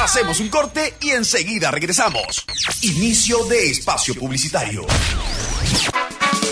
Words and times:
Hacemos 0.00 0.38
un 0.38 0.48
corte 0.48 0.94
y 1.00 1.10
enseguida 1.10 1.72
regresamos. 1.72 2.44
Inicio 2.82 3.44
de 3.46 3.70
espacio 3.70 4.14
publicitario. 4.14 4.86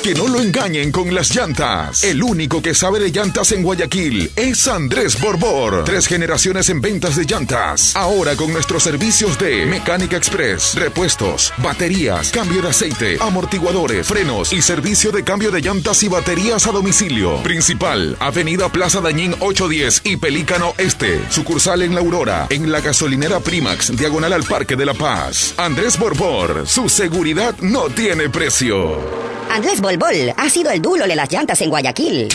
Que 0.07 0.15
no 0.15 0.29
lo 0.29 0.41
engañen 0.41 0.93
con 0.93 1.13
las 1.13 1.35
llantas. 1.35 2.05
El 2.05 2.23
único 2.23 2.63
que 2.63 2.77
sabe 2.77 3.01
de 3.01 3.11
llantas 3.11 3.51
en 3.51 3.65
Guayaquil 3.65 4.31
es 4.37 4.69
Andrés 4.69 5.21
Borbor. 5.21 5.83
Tres 5.83 6.07
generaciones 6.07 6.69
en 6.69 6.81
ventas 6.81 7.17
de 7.17 7.25
llantas. 7.25 7.97
Ahora 7.97 8.37
con 8.37 8.53
nuestros 8.53 8.85
servicios 8.85 9.37
de 9.37 9.67
Mecánica 9.67 10.17
Express, 10.17 10.77
repuestos, 10.77 11.53
baterías, 11.59 12.31
cambio 12.31 12.63
de 12.63 12.69
aceite, 12.69 13.19
amortiguadores, 13.21 14.07
frenos 14.07 14.53
y 14.53 14.63
servicio 14.63 15.11
de 15.11 15.25
cambio 15.25 15.51
de 15.51 15.61
llantas 15.61 16.01
y 16.05 16.09
baterías 16.09 16.69
a 16.69 16.71
domicilio. 16.71 17.43
Principal, 17.43 18.17
Avenida 18.21 18.69
Plaza 18.69 19.01
Dañín 19.01 19.35
810 19.41 20.03
y 20.05 20.19
Pelícano 20.19 20.73
Este. 20.79 21.21
Sucursal 21.31 21.83
en 21.83 21.97
La 21.97 22.01
Aurora, 22.01 22.47
en 22.51 22.71
la 22.71 22.81
gasolinera 22.81 23.41
Primax, 23.41 23.97
diagonal 23.97 24.35
al 24.35 24.45
Parque 24.45 24.77
de 24.77 24.87
la 24.87 24.95
Paz. 24.95 25.55
Andrés 25.57 25.99
Borbor, 25.99 26.65
su 26.69 26.89
seguridad 26.89 27.57
no 27.59 27.89
tiene 27.89 28.31
precio. 28.31 29.36
Andrés 29.51 29.81
Bolbol 29.81 30.35
ha 30.37 30.51
sido 30.51 30.71
el 30.71 30.83
dulo 30.83 31.07
de 31.07 31.17
las 31.17 31.31
llantas 31.31 31.61
en 31.61 31.71
Guayaquil. 31.71 32.29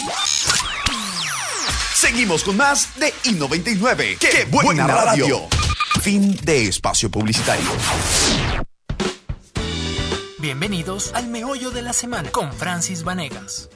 Seguimos 1.94 2.44
con 2.44 2.58
más 2.58 3.00
de 3.00 3.14
I99. 3.24 4.18
¡Qué, 4.18 4.46
buena, 4.50 4.88
radio! 4.88 5.48
Fin 6.02 6.36
de 6.44 6.68
espacio 6.68 7.12
publicitario. 7.12 7.66
Bienvenidos 10.40 11.12
al 11.14 11.28
meollo 11.28 11.70
de 11.70 11.84
la 11.84 11.94
semana 11.94 12.32
con 12.32 12.52
Francis 12.52 13.04
Vanegas. 13.04 13.70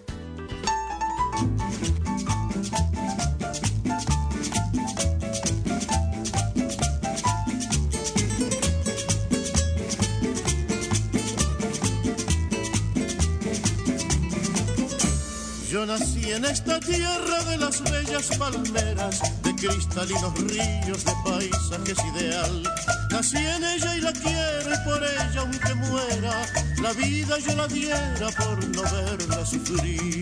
Nací 15.86 16.32
en 16.32 16.44
esta 16.46 16.80
tierra 16.80 17.44
de 17.44 17.58
las 17.58 17.80
bellas 17.84 18.36
palmeras, 18.40 19.22
de 19.44 19.54
cristalinos 19.54 20.34
ríos, 20.40 21.06
de 21.06 21.14
paisajes 21.24 21.98
ideal. 22.12 22.64
Nací 23.12 23.38
en 23.38 23.64
ella 23.64 23.96
y 23.96 24.02
la 24.02 24.12
quiero 24.12 24.74
y 24.74 24.78
por 24.84 25.04
ella 25.04 25.42
aunque 25.42 25.76
muera, 25.76 26.46
la 26.82 26.92
vida 26.94 27.38
yo 27.38 27.56
la 27.56 27.68
diera 27.68 28.28
por 28.36 28.68
no 28.70 28.82
verla 28.82 29.46
sufrir. 29.46 30.22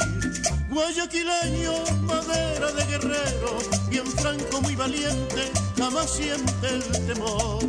Guayaquileño, 0.70 1.74
madera 2.02 2.72
de 2.74 2.86
guerrero, 2.86 3.58
bien 3.90 4.06
franco, 4.06 4.62
muy 4.62 4.76
valiente, 4.76 5.50
jamás 5.78 6.12
siente 6.12 6.68
el 6.68 6.84
temor. 7.08 7.64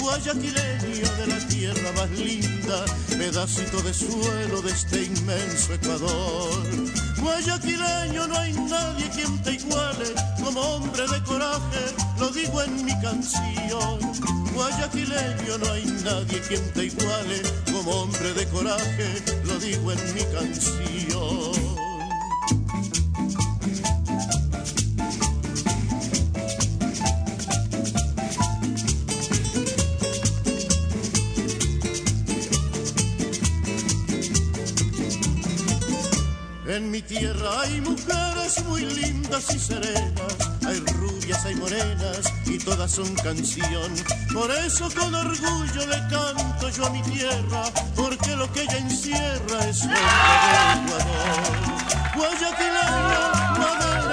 Guayaquileño 0.00 1.10
de 1.18 1.26
la 1.26 1.48
tierra 1.48 1.92
más 1.94 2.10
linda, 2.10 2.84
pedacito 3.18 3.82
de 3.82 3.92
suelo 3.92 4.62
de 4.62 4.70
este 4.72 5.02
inmenso 5.04 5.74
Ecuador. 5.74 7.13
Guayaquileño 7.24 8.28
no 8.28 8.36
hay 8.36 8.52
nadie 8.52 9.08
quien 9.08 9.42
te 9.42 9.52
iguale, 9.52 10.12
como 10.44 10.60
hombre 10.60 11.08
de 11.08 11.22
coraje, 11.22 11.80
lo 12.20 12.28
digo 12.28 12.60
en 12.60 12.84
mi 12.84 12.92
canción. 13.00 13.98
Guayaquileño 14.52 15.56
no 15.56 15.72
hay 15.72 15.86
nadie 16.04 16.38
quien 16.46 16.70
te 16.74 16.84
iguale, 16.84 17.40
como 17.72 18.02
hombre 18.02 18.34
de 18.34 18.46
coraje, 18.48 19.24
lo 19.46 19.58
digo 19.58 19.92
en 19.92 20.14
mi 20.14 20.24
canción. 20.36 21.63
En 36.74 36.90
mi 36.90 37.00
tierra 37.02 37.60
hay 37.60 37.80
mujeres 37.82 38.64
muy 38.64 38.84
lindas 38.84 39.54
y 39.54 39.60
serenas, 39.60 40.34
hay 40.66 40.80
rubias, 40.80 41.44
hay 41.44 41.54
morenas 41.54 42.32
y 42.46 42.58
todas 42.58 42.90
son 42.90 43.14
canción. 43.14 43.92
Por 44.32 44.50
eso 44.50 44.88
con 44.92 45.14
orgullo 45.14 45.86
le 45.86 45.98
canto 46.10 46.68
yo 46.70 46.86
a 46.86 46.90
mi 46.90 47.00
tierra, 47.02 47.70
porque 47.94 48.34
lo 48.34 48.52
que 48.52 48.62
ella 48.62 48.78
encierra 48.78 49.68
es 49.68 49.82
de 49.82 49.94
Ecuador. 49.94 51.64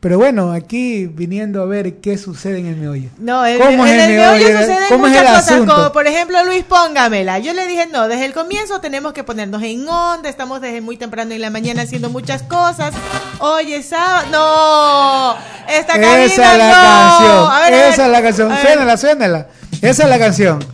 Pero 0.00 0.16
bueno, 0.16 0.52
aquí 0.52 1.04
viniendo 1.04 1.62
a 1.62 1.66
ver 1.66 2.00
qué 2.00 2.16
sucede 2.16 2.58
en 2.58 2.66
el 2.66 2.76
meollo. 2.76 3.10
No, 3.18 3.44
el, 3.44 3.58
¿Cómo 3.58 3.84
en 3.84 4.00
el, 4.00 4.10
meollo, 4.12 4.46
suceden 4.46 4.98
muchas 4.98 5.44
cosas, 5.44 5.60
como 5.66 5.92
por 5.92 6.06
ejemplo, 6.06 6.42
Luis, 6.46 6.64
póngamela. 6.64 7.38
Yo 7.38 7.52
le 7.52 7.66
dije, 7.66 7.86
no, 7.86 8.08
desde 8.08 8.24
el 8.24 8.32
comienzo 8.32 8.80
tenemos 8.80 9.12
que 9.12 9.24
ponernos 9.24 9.62
en 9.62 9.86
onda, 9.86 10.30
estamos 10.30 10.62
desde 10.62 10.80
muy 10.80 10.96
temprano 10.96 11.34
en 11.34 11.42
la 11.42 11.50
mañana 11.50 11.82
haciendo 11.82 12.08
muchas 12.08 12.42
cosas. 12.42 12.94
Oye, 13.40 13.82
sábado, 13.82 14.26
no, 14.32 15.36
esta 15.70 15.92
cabina 15.92 16.24
Esa 16.24 16.52
es 16.52 16.58
la 16.58 16.72
canción, 16.72 17.50
ver, 17.60 17.74
esa 17.92 18.06
es 18.06 18.12
la 18.12 18.22
canción, 18.22 18.58
suénala, 18.62 18.96
suénala. 18.96 19.46
Esa 19.82 20.02
es 20.04 20.08
la 20.08 20.18
canción. 20.18 20.64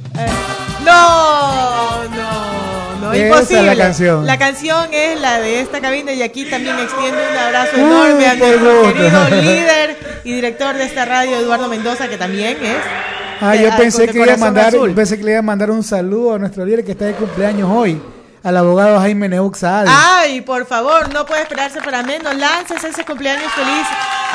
no, 0.85 2.05
no 2.05 2.26
imposible. 3.19 3.63
la 3.63 3.77
canción. 3.77 4.27
La 4.27 4.39
canción 4.39 4.89
es 4.93 5.21
la 5.21 5.41
de 5.41 5.61
esta 5.61 5.81
cabina 5.81 6.13
y 6.13 6.23
aquí 6.23 6.45
también 6.45 6.79
extiendo 6.79 7.19
un 7.19 7.39
abrazo 7.39 7.77
enorme 7.77 8.27
a 8.27 8.35
nuestro 8.35 8.95
querido 8.95 9.29
líder 9.31 9.97
y 10.25 10.33
director 10.33 10.77
de 10.77 10.85
esta 10.85 11.05
radio, 11.05 11.37
Eduardo 11.39 11.69
Mendoza, 11.69 12.09
que 12.09 12.17
también 12.17 12.57
es. 12.63 12.77
Ah, 13.41 13.55
yo 13.55 13.69
pensé 13.77 14.09
que, 14.09 14.19
iba 14.19 14.33
a 14.33 14.37
mandar, 14.37 14.73
pensé 14.95 15.19
que 15.19 15.25
le 15.25 15.33
iba 15.33 15.41
a 15.41 15.43
mandar 15.43 15.71
un 15.71 15.83
saludo 15.83 16.35
a 16.35 16.39
nuestro 16.39 16.65
líder 16.65 16.85
que 16.85 16.93
está 16.93 17.05
de 17.05 17.13
cumpleaños 17.13 17.71
hoy 17.71 18.01
al 18.47 18.57
abogado 18.57 19.01
Jaime 19.01 19.29
Neuxa 19.29 19.85
Ay, 19.89 20.41
por 20.41 20.67
favor, 20.67 21.13
no 21.13 21.27
puede 21.27 21.43
esperarse 21.43 21.81
para 21.83 22.05
menos. 22.05 22.33
Lances 22.37 22.85
ese 22.85 23.05
cumpleaños 23.05 23.53
feliz, 23.53 23.87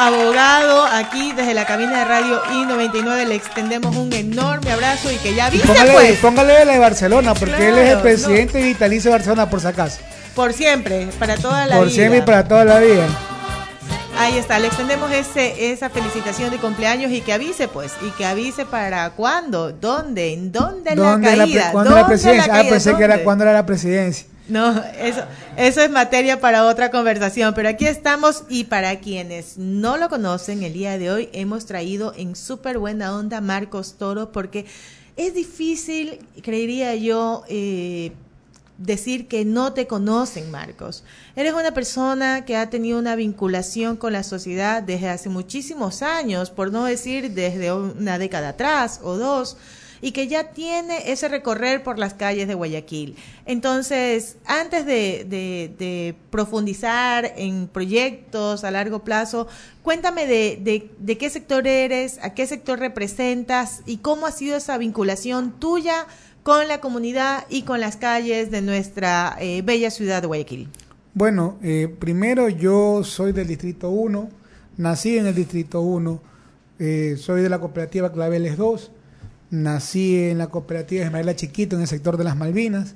abogado. 0.08 0.86
Aquí 0.86 1.32
desde 1.34 1.54
la 1.54 1.66
cabina 1.66 2.00
de 2.00 2.06
radio 2.06 2.42
I99 2.44 3.26
le 3.26 3.36
extendemos 3.36 3.96
un 3.96 4.12
enorme 4.14 4.72
abrazo 4.72 5.12
y 5.12 5.18
que 5.18 5.34
ya 5.34 5.50
viste, 5.50 5.68
póngale, 5.68 5.92
pues. 5.92 6.20
Póngale 6.20 6.66
la 6.66 6.74
de 6.74 6.80
Barcelona, 6.80 7.34
porque 7.34 7.70
él 7.70 7.78
es 7.78 7.90
el 7.92 8.00
presidente 8.00 8.62
vitalicio 8.62 9.12
de 9.12 9.18
Barcelona, 9.18 9.50
por 9.50 9.62
si 9.62 9.68
acaso. 9.68 10.00
Por 10.36 10.54
siempre, 10.54 11.08
para 11.20 11.38
toda 11.38 11.68
la 11.68 11.76
vida. 11.76 11.78
Por 11.78 11.90
siempre 11.92 12.20
y 12.20 12.22
para 12.22 12.48
toda 12.48 12.66
la 12.66 12.80
vida. 12.80 13.08
Ahí 14.18 14.38
está, 14.38 14.60
le 14.60 14.68
extendemos 14.68 15.12
ese, 15.12 15.72
esa 15.72 15.90
felicitación 15.90 16.52
de 16.52 16.58
cumpleaños 16.58 17.12
y 17.12 17.22
que 17.22 17.34
avise, 17.34 17.68
pues, 17.68 17.94
y 18.06 18.12
que 18.12 18.26
avise 18.26 18.66
para 18.66 19.10
cuándo, 19.12 19.72
dónde, 19.72 20.34
en 20.34 20.52
dónde, 20.52 20.96
la 20.96 21.20
caída. 21.20 21.72
¿Cuándo 21.72 21.96
la 21.96 22.06
presidencia? 22.06 22.54
ah, 22.54 22.64
pensé 22.70 22.96
que 22.96 23.04
era 23.04 23.24
cuándo 23.24 23.44
era 23.44 23.54
la 23.54 23.66
presidencia. 23.66 24.28
No, 24.52 24.84
eso, 25.00 25.24
eso 25.56 25.82
es 25.82 25.90
materia 25.90 26.42
para 26.42 26.66
otra 26.66 26.92
conversación, 26.92 27.54
pero 27.54 27.70
aquí 27.70 27.88
estamos 27.88 28.44
y 28.50 28.66
para 28.66 29.00
quienes 29.00 29.58
no 29.58 29.96
lo 29.96 30.10
conocen, 30.10 30.62
el 30.64 30.74
día 30.74 30.98
de 30.98 31.10
hoy 31.10 31.30
hemos 31.32 31.66
traído 31.66 32.14
en 32.18 32.36
súper 32.36 32.78
buena 32.78 33.16
onda 33.16 33.40
Marcos 33.40 33.96
Toro 33.98 34.34
porque 34.34 34.66
es 35.16 35.34
difícil, 35.34 36.20
creería 36.42 36.94
yo, 36.96 37.46
eh, 37.48 38.12
decir 38.78 39.30
que 39.30 39.46
no 39.46 39.72
te 39.72 39.88
conocen, 39.88 40.52
Marcos. 40.52 41.06
Eres 41.38 41.54
una 41.54 41.74
persona 41.74 42.44
que 42.44 42.58
ha 42.58 42.70
tenido 42.70 43.00
una 43.00 43.16
vinculación 43.16 43.96
con 43.96 44.12
la 44.12 44.24
sociedad 44.24 44.84
desde 44.84 45.08
hace 45.08 45.30
muchísimos 45.30 46.02
años, 46.02 46.50
por 46.50 46.74
no 46.74 46.84
decir 46.84 47.32
desde 47.32 47.72
una 47.72 48.18
década 48.18 48.50
atrás 48.50 49.00
o 49.02 49.16
dos, 49.16 49.56
y 50.02 50.12
que 50.12 50.28
ya 50.28 50.52
tiene 50.52 51.12
ese 51.12 51.28
recorrer 51.28 51.84
por 51.84 52.00
las 52.00 52.14
calles 52.14 52.48
de 52.48 52.56
Guayaquil. 52.56 53.16
Entonces, 53.46 54.38
antes 54.46 54.86
de, 54.86 56.16
profundizar 56.30 57.34
en 57.38 57.68
proyectos 57.68 58.64
a 58.64 58.72
largo 58.72 59.04
plazo, 59.04 59.48
cuéntame 59.84 60.26
de, 60.26 60.90
de 60.98 61.18
qué 61.18 61.30
sector 61.30 61.68
eres, 61.68 62.20
a 62.24 62.34
qué 62.34 62.48
sector 62.48 62.80
representas 62.80 63.82
y 63.86 63.98
cómo 63.98 64.26
ha 64.26 64.32
sido 64.32 64.58
esa 64.58 64.78
vinculación 64.78 65.52
tuya 65.60 66.08
con 66.44 66.68
la 66.68 66.80
comunidad 66.80 67.46
y 67.50 67.64
con 67.64 67.80
las 67.80 67.98
calles 67.98 68.52
de 68.52 68.62
nuestra 68.62 69.38
eh, 69.40 69.62
bella 69.64 69.92
ciudad 69.92 70.22
de 70.22 70.28
Guayaquil? 70.28 70.70
Bueno, 71.14 71.58
eh, 71.62 71.94
primero 72.00 72.50
yo 72.50 73.04
soy 73.04 73.32
del 73.32 73.48
Distrito 73.48 73.90
1, 73.90 74.30
nací 74.78 75.18
en 75.18 75.28
el 75.28 75.36
Distrito 75.36 75.82
1, 75.82 76.22
eh, 76.80 77.16
soy 77.18 77.42
de 77.42 77.50
la 77.50 77.60
cooperativa 77.60 78.12
Claveles 78.12 78.58
2, 78.58 78.92
nací 79.52 80.18
en 80.18 80.40
la 80.40 80.48
cooperativa 80.48 81.06
Ismaela 81.06 81.36
Chiquito 81.36 81.76
en 81.76 81.84
el 81.84 81.88
sector 81.88 82.18
de 82.18 82.24
las 82.24 82.36
Malvinas, 82.36 82.96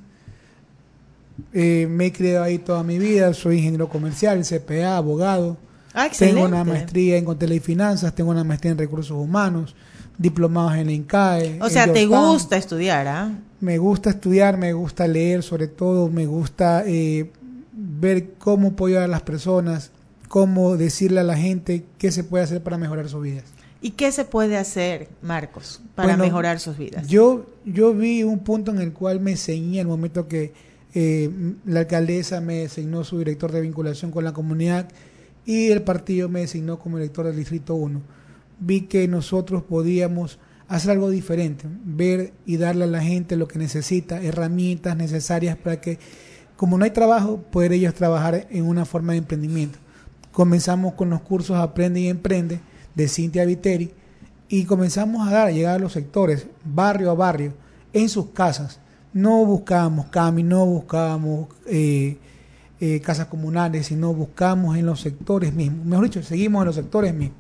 eh, 1.54 1.88
me 1.90 2.08
he 2.08 2.12
criado 2.12 2.44
ahí 2.44 2.58
toda 2.58 2.82
mi 2.84 2.98
vida, 2.98 3.34
soy 3.34 3.58
ingeniero 3.58 3.90
comercial, 3.90 4.44
CPA, 4.44 4.98
abogado, 4.98 5.58
Ah, 5.98 6.10
tengo 6.10 6.44
una 6.44 6.66
maestría 6.66 7.18
en 7.18 7.24
contabilidad 7.24 7.64
y 7.64 7.66
finanzas, 7.66 8.14
tengo 8.14 8.30
una 8.30 8.44
maestría 8.44 8.74
en 8.74 8.78
recursos 8.78 9.18
humanos, 9.18 9.76
diplomados 10.18 10.76
en 10.76 10.88
la 10.88 10.92
INCAE. 10.92 11.60
O 11.62 11.70
sea, 11.70 11.92
te 11.92 12.06
gusta 12.06 12.58
estudiar, 12.58 13.08
¿ah? 13.08 13.32
Me 13.62 13.78
gusta 13.78 14.10
estudiar, 14.10 14.58
me 14.58 14.74
gusta 14.74 15.08
leer, 15.08 15.42
sobre 15.42 15.68
todo 15.68 16.10
me 16.10 16.26
gusta 16.26 16.84
eh, 16.86 17.32
ver 17.72 18.34
cómo 18.38 18.76
ayudar 18.86 19.04
a 19.04 19.08
las 19.08 19.22
personas, 19.22 19.92
cómo 20.28 20.76
decirle 20.76 21.22
a 21.22 21.24
la 21.24 21.38
gente 21.38 21.86
qué 21.98 22.12
se 22.12 22.26
puede 22.26 22.44
hacer 22.44 22.62
para 22.62 22.78
mejorar 22.78 23.08
sus 23.08 23.24
vidas. 23.24 23.46
¿Y 23.86 23.92
qué 23.92 24.12
se 24.12 24.26
puede 24.26 24.58
hacer, 24.58 25.10
Marcos, 25.22 25.80
para 25.94 26.08
Bueno, 26.08 26.24
mejorar 26.24 26.60
sus 26.60 26.76
vidas? 26.76 27.08
Yo, 27.08 27.46
yo 27.66 27.94
vi 27.94 28.24
un 28.24 28.40
punto 28.40 28.72
en 28.72 28.80
el 28.80 28.94
cual 28.94 29.20
me 29.20 29.38
ceñí 29.38 29.78
el 29.78 29.86
momento 29.86 30.28
que 30.28 30.54
eh, 30.96 31.30
la 31.66 31.82
alcaldesa 31.82 32.42
me 32.42 32.62
designó 32.62 33.04
su 33.04 33.20
director 33.20 33.52
de 33.52 33.62
vinculación 33.62 34.10
con 34.10 34.24
la 34.24 34.34
comunidad 34.34 34.90
y 35.46 35.68
el 35.68 35.84
partido 35.84 36.30
me 36.30 36.40
designó 36.40 36.80
como 36.80 36.98
director 36.98 37.28
del 37.28 37.36
Distrito 37.36 37.76
1. 37.76 38.02
Vi 38.60 38.82
que 38.88 39.08
nosotros 39.08 39.62
podíamos 39.62 40.40
hacer 40.68 40.90
algo 40.90 41.12
diferente, 41.12 41.68
ver 41.84 42.34
y 42.44 42.58
darle 42.58 42.86
a 42.86 42.88
la 42.88 43.04
gente 43.04 43.36
lo 43.36 43.48
que 43.48 43.60
necesita, 43.60 44.20
herramientas 44.20 44.98
necesarias 44.98 45.58
para 45.58 45.80
que, 45.80 46.00
como 46.56 46.80
no 46.80 46.86
hay 46.86 46.92
trabajo, 46.92 47.38
poder 47.52 47.72
ellos 47.72 47.94
trabajar 47.94 48.48
en 48.50 48.66
una 48.66 48.86
forma 48.86 49.12
de 49.12 49.20
emprendimiento. 49.20 49.78
Comenzamos 50.32 50.96
con 50.96 51.12
los 51.12 51.22
cursos 51.22 51.58
Aprende 51.58 52.00
y 52.00 52.08
Emprende 52.08 52.62
de 52.96 53.08
Cintia 53.08 53.46
Viteri 53.46 53.92
y 54.48 54.66
comenzamos 54.66 55.28
a 55.28 55.32
dar, 55.32 55.48
a 55.48 55.52
llegar 55.52 55.76
a 55.76 55.80
los 55.80 55.94
sectores, 55.94 56.48
barrio 56.64 57.12
a 57.12 57.16
barrio, 57.16 57.54
en 57.94 58.10
sus 58.10 58.28
casas. 58.28 58.80
No 59.14 59.46
buscábamos 59.46 60.08
CAMI, 60.08 60.44
no 60.44 60.66
buscábamos 60.66 61.48
eh, 61.68 62.18
eh, 62.80 63.00
casas 63.00 63.28
comunales, 63.28 63.88
sino 63.88 64.14
buscamos 64.14 64.78
en 64.78 64.86
los 64.86 65.00
sectores 65.00 65.54
mismos. 65.54 65.86
Mejor 65.86 66.06
dicho, 66.06 66.24
seguimos 66.24 66.62
en 66.62 66.66
los 66.68 66.76
sectores 66.76 67.14
mismos. 67.14 67.40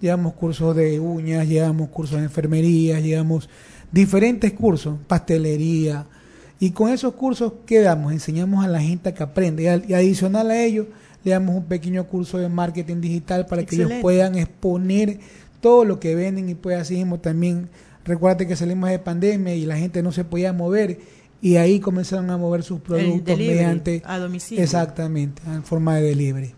Llevamos 0.00 0.34
cursos 0.34 0.74
de 0.76 0.98
uñas, 0.98 1.46
llevamos 1.48 1.88
cursos 1.88 2.18
de 2.18 2.24
enfermería, 2.24 3.00
llevamos 3.00 3.48
diferentes 3.92 4.52
cursos, 4.52 4.98
pastelería. 5.06 6.06
Y 6.58 6.70
con 6.72 6.90
esos 6.90 7.14
cursos, 7.14 7.52
¿qué 7.64 7.80
damos? 7.80 8.12
Enseñamos 8.12 8.64
a 8.64 8.68
la 8.68 8.80
gente 8.80 9.14
que 9.14 9.22
aprende. 9.22 9.84
Y 9.88 9.94
adicional 9.94 10.50
a 10.50 10.60
ello, 10.62 10.88
le 11.24 11.30
damos 11.30 11.56
un 11.56 11.64
pequeño 11.64 12.06
curso 12.06 12.38
de 12.38 12.48
marketing 12.48 13.00
digital 13.00 13.46
para 13.46 13.64
que 13.64 13.76
ellos 13.76 13.90
puedan 14.00 14.36
exponer 14.36 15.18
todo 15.60 15.84
lo 15.84 15.98
que 15.98 16.14
venden 16.14 16.48
y 16.48 16.54
pues 16.54 16.78
así 16.78 16.96
mismo 16.96 17.18
también. 17.18 17.68
Recuerda 18.04 18.46
que 18.46 18.54
salimos 18.54 18.90
de 18.90 18.98
pandemia 18.98 19.54
y 19.54 19.64
la 19.64 19.76
gente 19.76 20.02
no 20.02 20.12
se 20.12 20.24
podía 20.24 20.52
mover 20.52 20.98
y 21.40 21.56
ahí 21.56 21.80
comenzaron 21.80 22.30
a 22.30 22.36
mover 22.36 22.62
sus 22.62 22.80
productos 22.80 23.24
delivery 23.24 23.56
mediante 23.56 24.02
a 24.04 24.18
domicilio. 24.18 24.62
exactamente 24.62 25.42
en 25.46 25.64
forma 25.64 25.96
de 25.96 26.02
delivery. 26.02 26.54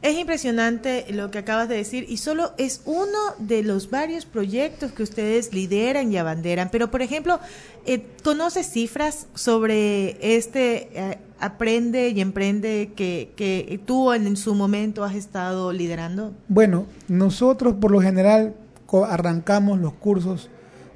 Es 0.00 0.16
impresionante 0.16 1.06
lo 1.10 1.30
que 1.30 1.38
acabas 1.38 1.68
de 1.68 1.74
decir 1.74 2.06
y 2.08 2.18
solo 2.18 2.52
es 2.56 2.82
uno 2.84 3.18
de 3.38 3.64
los 3.64 3.90
varios 3.90 4.26
proyectos 4.26 4.92
que 4.92 5.02
ustedes 5.02 5.52
lideran 5.52 6.12
y 6.12 6.16
abanderan. 6.16 6.68
Pero, 6.70 6.90
por 6.90 7.02
ejemplo, 7.02 7.40
eh, 7.84 8.06
¿conoces 8.22 8.70
cifras 8.70 9.26
sobre 9.34 10.36
este 10.36 10.88
eh, 10.94 11.18
aprende 11.40 12.10
y 12.10 12.20
emprende 12.20 12.92
que, 12.94 13.32
que 13.34 13.80
tú 13.86 14.12
en, 14.12 14.28
en 14.28 14.36
su 14.36 14.54
momento 14.54 15.02
has 15.02 15.16
estado 15.16 15.72
liderando? 15.72 16.32
Bueno, 16.46 16.86
nosotros 17.08 17.74
por 17.80 17.90
lo 17.90 18.00
general 18.00 18.54
arrancamos 19.08 19.80
los 19.80 19.94
cursos 19.94 20.48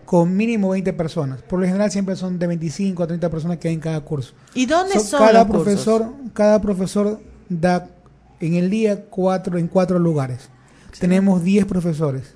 con 0.05 0.37
mínimo 0.37 0.71
20 0.71 0.93
personas. 0.93 1.43
Por 1.43 1.59
lo 1.59 1.67
general 1.67 1.91
siempre 1.91 2.15
son 2.17 2.39
de 2.39 2.47
25 2.47 3.03
a 3.03 3.07
30 3.07 3.31
personas 3.31 3.59
que 3.59 3.69
hay 3.69 3.75
en 3.75 3.81
cada 3.81 4.01
curso. 4.03 4.35
¿Y 4.55 4.67
dónde 4.67 4.95
So, 4.95 5.01
son 5.01 5.21
cada 5.21 5.33
los 5.33 5.47
cursos? 5.47 5.63
profesor, 5.65 6.13
cada 6.35 6.61
profesor 6.61 7.21
da 7.49 7.89
en 8.43 8.55
el 8.55 8.71
día 8.71 9.05
cuatro 9.06 9.56
en 9.56 9.69
cuatro 9.69 9.99
lugares. 9.99 10.50
Tenemos 10.99 11.43
10 11.43 11.65
profesores. 11.65 12.35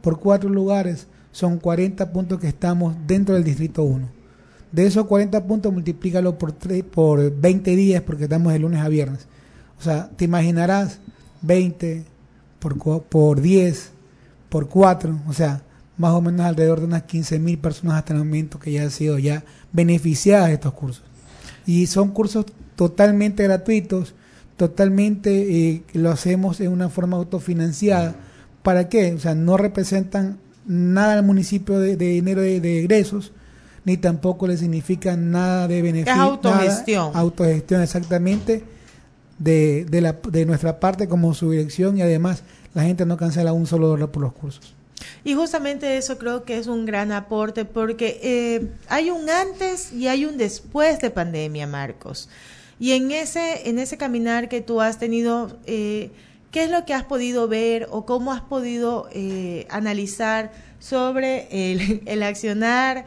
Por 0.00 0.18
cuatro 0.18 0.48
lugares 0.48 1.08
son 1.32 1.58
40 1.58 2.12
puntos 2.12 2.40
que 2.40 2.48
estamos 2.48 2.96
dentro 3.06 3.34
del 3.34 3.44
distrito 3.44 3.82
1. 3.82 4.08
De 4.72 4.86
esos 4.86 5.06
40 5.06 5.46
puntos 5.46 5.72
multiplícalo 5.72 6.38
por 6.38 6.54
por 6.84 7.34
20 7.34 7.76
días 7.76 8.02
porque 8.02 8.24
estamos 8.24 8.52
de 8.52 8.58
lunes 8.60 8.80
a 8.80 8.88
viernes. 8.88 9.26
O 9.78 9.82
sea, 9.82 10.08
te 10.16 10.24
imaginarás 10.24 11.00
20 11.42 12.04
por 12.58 13.02
por 13.02 13.40
10 13.40 13.92
por 14.48 14.68
4, 14.68 15.20
o 15.28 15.32
sea, 15.32 15.62
más 15.96 16.12
o 16.12 16.20
menos 16.20 16.46
alrededor 16.46 16.80
de 16.80 16.86
unas 16.86 17.02
15 17.02 17.38
mil 17.38 17.58
personas 17.58 17.96
hasta 17.96 18.14
el 18.14 18.20
momento 18.20 18.58
que 18.58 18.72
ya 18.72 18.82
han 18.82 18.90
sido 18.90 19.18
ya 19.18 19.44
beneficiadas 19.72 20.48
de 20.48 20.54
estos 20.54 20.72
cursos. 20.72 21.04
Y 21.66 21.86
son 21.86 22.10
cursos 22.10 22.46
totalmente 22.76 23.42
gratuitos, 23.42 24.14
totalmente 24.58 25.30
eh, 25.70 25.82
lo 25.94 26.10
hacemos 26.10 26.60
en 26.60 26.70
una 26.70 26.90
forma 26.90 27.16
autofinanciada. 27.16 28.14
¿Para 28.62 28.90
qué? 28.90 29.14
O 29.14 29.18
sea, 29.18 29.34
no 29.34 29.56
representan 29.56 30.38
nada 30.66 31.14
al 31.14 31.22
municipio 31.24 31.78
de, 31.78 31.96
de 31.96 32.08
dinero 32.08 32.42
de, 32.42 32.60
de 32.60 32.80
egresos, 32.80 33.32
ni 33.86 33.96
tampoco 33.96 34.46
le 34.46 34.58
significan 34.58 35.30
nada 35.30 35.66
de 35.68 35.80
beneficio. 35.80 36.12
Es 36.12 36.18
autogestión. 36.20 37.06
nada- 37.08 37.20
autogestión, 37.20 37.80
exactamente, 37.80 38.62
de, 39.38 39.86
de, 39.88 40.00
la, 40.02 40.12
de 40.30 40.44
nuestra 40.44 40.78
parte 40.80 41.08
como 41.08 41.32
su 41.32 41.52
dirección 41.52 41.96
y 41.96 42.02
además 42.02 42.42
la 42.74 42.82
gente 42.82 43.06
no 43.06 43.16
cancela 43.16 43.52
un 43.54 43.66
solo 43.66 43.86
dólar 43.88 44.10
por 44.10 44.22
los 44.22 44.32
cursos. 44.34 44.74
Y 45.24 45.34
justamente 45.34 45.96
eso 45.96 46.18
creo 46.18 46.42
que 46.42 46.58
es 46.58 46.66
un 46.66 46.84
gran 46.84 47.12
aporte 47.12 47.64
porque 47.64 48.20
eh, 48.22 48.68
hay 48.88 49.10
un 49.10 49.30
antes 49.30 49.92
y 49.92 50.08
hay 50.08 50.24
un 50.24 50.36
después 50.36 51.00
de 51.00 51.10
pandemia, 51.10 51.66
Marcos. 51.68 52.28
Y 52.80 52.92
en 52.92 53.10
ese, 53.10 53.68
en 53.68 53.78
ese 53.78 53.96
caminar 53.96 54.48
que 54.48 54.60
tú 54.60 54.80
has 54.80 54.98
tenido, 54.98 55.58
eh, 55.66 56.10
¿qué 56.50 56.64
es 56.64 56.70
lo 56.70 56.84
que 56.84 56.94
has 56.94 57.04
podido 57.04 57.48
ver 57.48 57.88
o 57.90 58.06
cómo 58.06 58.32
has 58.32 58.40
podido 58.40 59.08
eh, 59.12 59.66
analizar 59.70 60.52
sobre 60.78 61.48
el, 62.06 62.22
accionar 62.22 63.04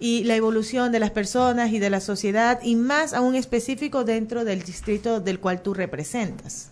y 0.00 0.24
la 0.24 0.34
evolución 0.34 0.90
de 0.90 0.98
las 0.98 1.10
personas 1.10 1.72
y 1.72 1.78
de 1.78 1.90
la 1.90 2.00
sociedad 2.00 2.58
y 2.62 2.74
más 2.74 3.14
aún 3.14 3.36
específico 3.36 4.04
dentro 4.04 4.44
del 4.44 4.62
distrito 4.62 5.20
del 5.20 5.38
cual 5.38 5.62
tú 5.62 5.74
representas? 5.74 6.70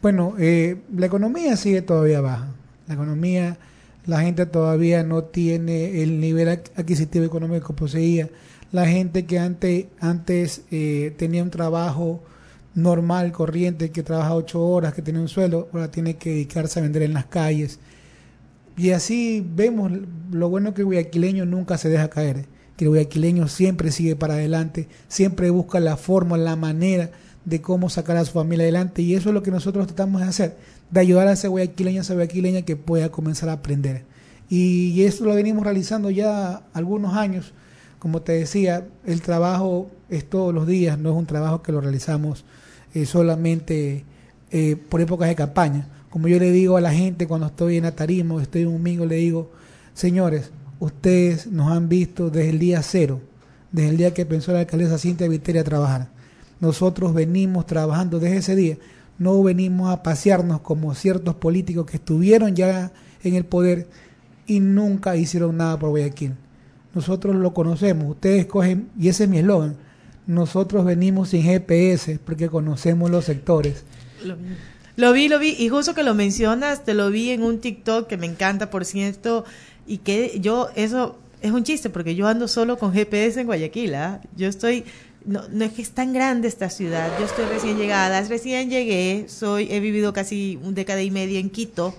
Bueno, 0.00 0.34
eh, 0.38 0.76
la 0.94 1.06
economía 1.06 1.56
sigue 1.56 1.82
todavía 1.82 2.20
baja. 2.20 2.54
La 2.86 2.94
economía, 2.94 3.58
la 4.06 4.20
gente 4.20 4.46
todavía 4.46 5.02
no 5.02 5.24
tiene 5.24 6.02
el 6.02 6.20
nivel 6.20 6.48
adquisitivo 6.48 7.24
económico 7.24 7.66
que 7.66 7.74
poseía. 7.74 8.28
La 8.70 8.86
gente 8.86 9.24
que 9.24 9.38
antes, 9.38 9.86
antes 10.00 10.62
eh, 10.70 11.14
tenía 11.16 11.42
un 11.42 11.50
trabajo 11.50 12.22
normal, 12.74 13.32
corriente, 13.32 13.90
que 13.90 14.02
trabaja 14.02 14.34
ocho 14.34 14.64
horas, 14.64 14.94
que 14.94 15.02
tenía 15.02 15.20
un 15.20 15.28
sueldo, 15.28 15.68
ahora 15.72 15.90
tiene 15.90 16.16
que 16.16 16.30
dedicarse 16.30 16.78
a 16.78 16.82
vender 16.82 17.02
en 17.02 17.14
las 17.14 17.26
calles. 17.26 17.80
Y 18.76 18.90
así 18.90 19.44
vemos 19.54 19.90
lo 20.30 20.48
bueno 20.48 20.74
que 20.74 20.82
el 20.82 20.86
guayaquileño 20.86 21.44
nunca 21.46 21.78
se 21.78 21.88
deja 21.88 22.10
caer, 22.10 22.46
que 22.76 22.84
el 22.84 22.90
guayaquileño 22.90 23.48
siempre 23.48 23.90
sigue 23.90 24.14
para 24.14 24.34
adelante, 24.34 24.88
siempre 25.08 25.50
busca 25.50 25.80
la 25.80 25.96
forma, 25.96 26.38
la 26.38 26.54
manera 26.54 27.10
de 27.44 27.60
cómo 27.60 27.88
sacar 27.90 28.16
a 28.18 28.24
su 28.24 28.32
familia 28.32 28.64
adelante 28.64 29.02
y 29.02 29.14
eso 29.14 29.30
es 29.30 29.34
lo 29.34 29.42
que 29.42 29.50
nosotros 29.50 29.86
tratamos 29.86 30.20
de 30.20 30.28
hacer, 30.28 30.56
de 30.90 31.00
ayudar 31.00 31.26
a 31.26 31.32
ese 31.32 31.48
guayaquileño, 31.48 32.00
a 32.00 32.02
esa 32.02 32.14
guayaquileña 32.14 32.62
que 32.62 32.76
pueda 32.76 33.08
comenzar 33.08 33.48
a 33.48 33.54
aprender. 33.54 34.04
Y, 34.48 34.90
y 34.90 35.02
esto 35.04 35.24
lo 35.24 35.34
venimos 35.34 35.64
realizando 35.64 36.10
ya 36.10 36.62
algunos 36.72 37.16
años. 37.16 37.52
Como 37.98 38.22
te 38.22 38.32
decía, 38.32 38.86
el 39.04 39.22
trabajo 39.22 39.90
es 40.08 40.28
todos 40.28 40.54
los 40.54 40.66
días, 40.66 40.98
no 40.98 41.10
es 41.10 41.16
un 41.16 41.26
trabajo 41.26 41.62
que 41.62 41.72
lo 41.72 41.80
realizamos 41.80 42.44
eh, 42.94 43.06
solamente 43.06 44.04
eh, 44.50 44.76
por 44.76 45.00
épocas 45.00 45.28
de 45.28 45.34
campaña. 45.34 45.88
Como 46.10 46.28
yo 46.28 46.38
le 46.38 46.52
digo 46.52 46.76
a 46.76 46.80
la 46.80 46.92
gente 46.92 47.26
cuando 47.26 47.46
estoy 47.46 47.76
en 47.76 47.84
la 47.84 47.92
tarima 47.92 48.34
o 48.34 48.40
estoy 48.40 48.62
en 48.62 48.68
un 48.68 48.74
domingo, 48.74 49.04
le 49.04 49.16
digo, 49.16 49.50
señores, 49.94 50.52
ustedes 50.78 51.48
nos 51.48 51.70
han 51.72 51.88
visto 51.88 52.30
desde 52.30 52.50
el 52.50 52.58
día 52.58 52.82
cero, 52.82 53.20
desde 53.72 53.90
el 53.90 53.96
día 53.96 54.14
que 54.14 54.24
pensó 54.24 54.52
la 54.52 54.60
alcaldesa 54.60 54.98
Cintia 54.98 55.28
Viteria 55.28 55.62
a 55.62 55.64
trabajar. 55.64 56.08
Nosotros 56.60 57.12
venimos 57.14 57.66
trabajando 57.66 58.20
desde 58.20 58.38
ese 58.38 58.56
día, 58.56 58.78
no 59.18 59.42
venimos 59.42 59.90
a 59.90 60.02
pasearnos 60.02 60.60
como 60.60 60.94
ciertos 60.94 61.34
políticos 61.34 61.86
que 61.86 61.96
estuvieron 61.96 62.54
ya 62.54 62.92
en 63.22 63.34
el 63.34 63.44
poder 63.44 63.88
y 64.46 64.60
nunca 64.60 65.16
hicieron 65.16 65.56
nada 65.56 65.78
por 65.78 65.90
Guayaquil. 65.90 66.34
Nosotros 66.98 67.36
lo 67.36 67.54
conocemos, 67.54 68.10
ustedes 68.10 68.46
cogen, 68.46 68.88
y 68.98 69.06
ese 69.06 69.22
es 69.22 69.30
mi 69.30 69.38
eslogan, 69.38 69.76
nosotros 70.26 70.84
venimos 70.84 71.28
sin 71.28 71.44
GPS 71.44 72.18
porque 72.24 72.48
conocemos 72.48 73.08
los 73.08 73.24
sectores. 73.24 73.84
Lo, 74.96 75.12
vi, 75.12 75.28
lo 75.28 75.38
vi, 75.38 75.54
y 75.56 75.68
justo 75.68 75.94
que 75.94 76.02
lo 76.02 76.14
mencionas, 76.14 76.84
te 76.84 76.94
lo 76.94 77.08
vi 77.10 77.30
en 77.30 77.44
un 77.44 77.60
TikTok 77.60 78.08
que 78.08 78.16
me 78.16 78.26
encanta, 78.26 78.68
por 78.68 78.84
cierto, 78.84 79.44
y 79.86 79.98
que 79.98 80.40
yo 80.40 80.70
eso 80.74 81.20
es 81.40 81.52
un 81.52 81.62
chiste 81.62 81.88
porque 81.88 82.16
yo 82.16 82.26
ando 82.26 82.48
solo 82.48 82.78
con 82.78 82.92
GPS 82.92 83.42
en 83.42 83.46
Guayaquil. 83.46 83.94
¿ah? 83.94 84.20
Yo 84.36 84.48
estoy, 84.48 84.82
no, 85.24 85.42
no 85.52 85.64
es 85.64 85.70
que 85.74 85.82
es 85.82 85.92
tan 85.92 86.12
grande 86.12 86.48
esta 86.48 86.68
ciudad. 86.68 87.12
Yo 87.20 87.26
estoy 87.26 87.44
recién 87.44 87.78
llegada, 87.78 88.20
recién 88.22 88.70
llegué, 88.70 89.26
soy, 89.28 89.68
he 89.70 89.78
vivido 89.78 90.12
casi 90.12 90.58
un 90.64 90.74
década 90.74 91.00
y 91.00 91.12
media 91.12 91.38
en 91.38 91.50
Quito. 91.50 91.94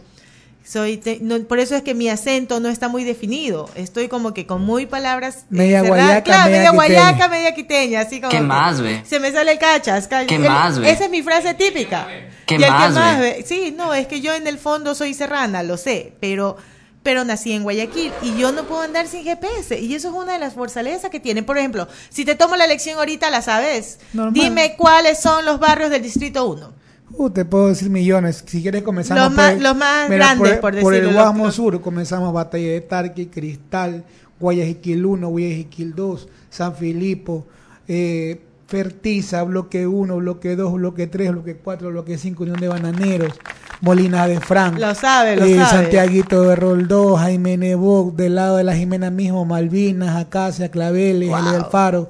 Soy 0.69 0.97
te- 0.97 1.17
no, 1.19 1.39
por 1.39 1.57
eso 1.57 1.75
es 1.75 1.81
que 1.81 1.95
mi 1.95 2.09
acento 2.09 2.59
no 2.59 2.69
está 2.69 2.89
muy 2.89 3.03
definido. 3.03 3.69
Estoy 3.73 4.07
como 4.07 4.35
que 4.35 4.45
con 4.45 4.61
muy 4.61 4.85
palabras 4.85 5.38
eh, 5.38 5.45
Media 5.49 5.81
cerradas. 5.81 6.05
guayaca, 6.05 6.23
claro, 6.23 6.43
media 6.45 6.57
media 6.59 6.71
guayaca, 6.71 7.11
quiteña. 7.13 7.27
media 7.29 7.55
quiteña, 7.55 7.99
así 8.01 8.19
como 8.19 8.29
¿Qué 8.29 8.38
que 8.38 8.43
más, 8.43 8.79
ve? 8.79 9.01
Se 9.03 9.19
me 9.19 9.31
sale 9.31 9.53
el 9.53 9.57
cachas. 9.57 10.07
ca- 10.07 10.27
¿Qué 10.27 10.35
el- 10.35 10.41
más, 10.43 10.77
ve? 10.77 10.91
Esa 10.91 11.05
es 11.05 11.09
mi 11.09 11.23
frase 11.23 11.55
típica. 11.55 12.07
¿Qué 12.45 12.55
Y 12.59 12.63
el 12.63 12.69
más, 12.69 12.93
ve? 13.19 13.19
ve? 13.38 13.45
Sí, 13.47 13.73
no, 13.75 13.95
es 13.95 14.05
que 14.05 14.21
yo 14.21 14.33
en 14.35 14.45
el 14.45 14.59
fondo 14.59 14.93
soy 14.93 15.15
serrana, 15.15 15.63
lo 15.63 15.75
sé, 15.77 16.13
pero 16.19 16.55
pero 17.01 17.23
nací 17.23 17.53
en 17.53 17.63
Guayaquil 17.63 18.11
y 18.21 18.38
yo 18.38 18.51
no 18.51 18.65
puedo 18.65 18.81
andar 18.81 19.07
sin 19.07 19.23
GPS 19.23 19.79
y 19.79 19.95
eso 19.95 20.09
es 20.09 20.13
una 20.13 20.33
de 20.33 20.39
las 20.39 20.53
fortalezas 20.53 21.09
que 21.09 21.19
tienen. 21.21 21.45
Por 21.45 21.57
ejemplo, 21.57 21.88
si 22.09 22.25
te 22.25 22.35
tomo 22.35 22.57
la 22.57 22.67
lección 22.67 22.99
ahorita, 22.99 23.29
la 23.31 23.41
sabes. 23.41 23.99
Normal. 24.11 24.33
Dime 24.33 24.75
cuáles 24.77 25.17
son 25.19 25.45
los 25.45 25.59
barrios 25.59 25.89
del 25.91 26.03
Distrito 26.03 26.45
1. 26.47 26.73
Uh, 27.17 27.29
te 27.29 27.43
puedo 27.45 27.67
decir 27.69 27.89
millones. 27.89 28.43
Si 28.45 28.61
quieres 28.61 28.83
comenzamos 28.83 29.23
Los 29.23 29.33
más- 29.33 29.59
los 29.59 29.75
más 29.75 30.09
grandes, 30.09 30.57
por 30.59 30.79
por 30.79 30.93
el 30.93 31.01
decirlo, 31.01 31.21
Guasmo 31.21 31.45
los- 31.47 31.55
Sur 31.55 31.81
comenzamos 31.81 32.31
Batalla 32.33 32.67
de 32.71 32.81
Tarqui, 32.81 33.25
Cristal, 33.27 34.03
Guayaquil 34.39 35.05
1, 35.05 35.27
Guayaquil 35.29 35.95
2, 35.95 36.27
San 36.49 36.75
Filipo, 36.75 37.45
eh, 37.87 38.41
Fertiza, 38.67 39.41
Bloque 39.43 39.87
1, 39.87 40.17
Bloque 40.17 40.55
2, 40.55 40.73
Bloque 40.73 41.07
3, 41.07 41.31
Bloque 41.31 41.55
4, 41.57 41.89
Bloque 41.89 42.17
5, 42.17 42.43
Unión 42.43 42.59
de 42.59 42.67
Bananeros, 42.67 43.33
Molina 43.81 44.27
de 44.27 44.39
Frank, 44.39 44.77
Lo 44.77 44.93
sabe, 44.93 45.35
lo 45.35 45.43
eh, 45.45 45.55
sabe. 45.55 45.69
Santiaguito 45.83 46.43
de 46.43 46.55
Roldó, 46.55 47.15
Jaime 47.17 47.57
Nebot, 47.57 48.15
del 48.15 48.35
lado 48.35 48.57
de 48.57 48.63
la 48.63 48.75
Jimena 48.75 49.09
mismo, 49.09 49.43
Malvinas, 49.45 50.15
Acacia, 50.15 50.69
Claveles, 50.69 51.29
Wow. 51.29 51.37
El 51.39 51.51
del 51.53 51.65
Faro, 51.65 52.09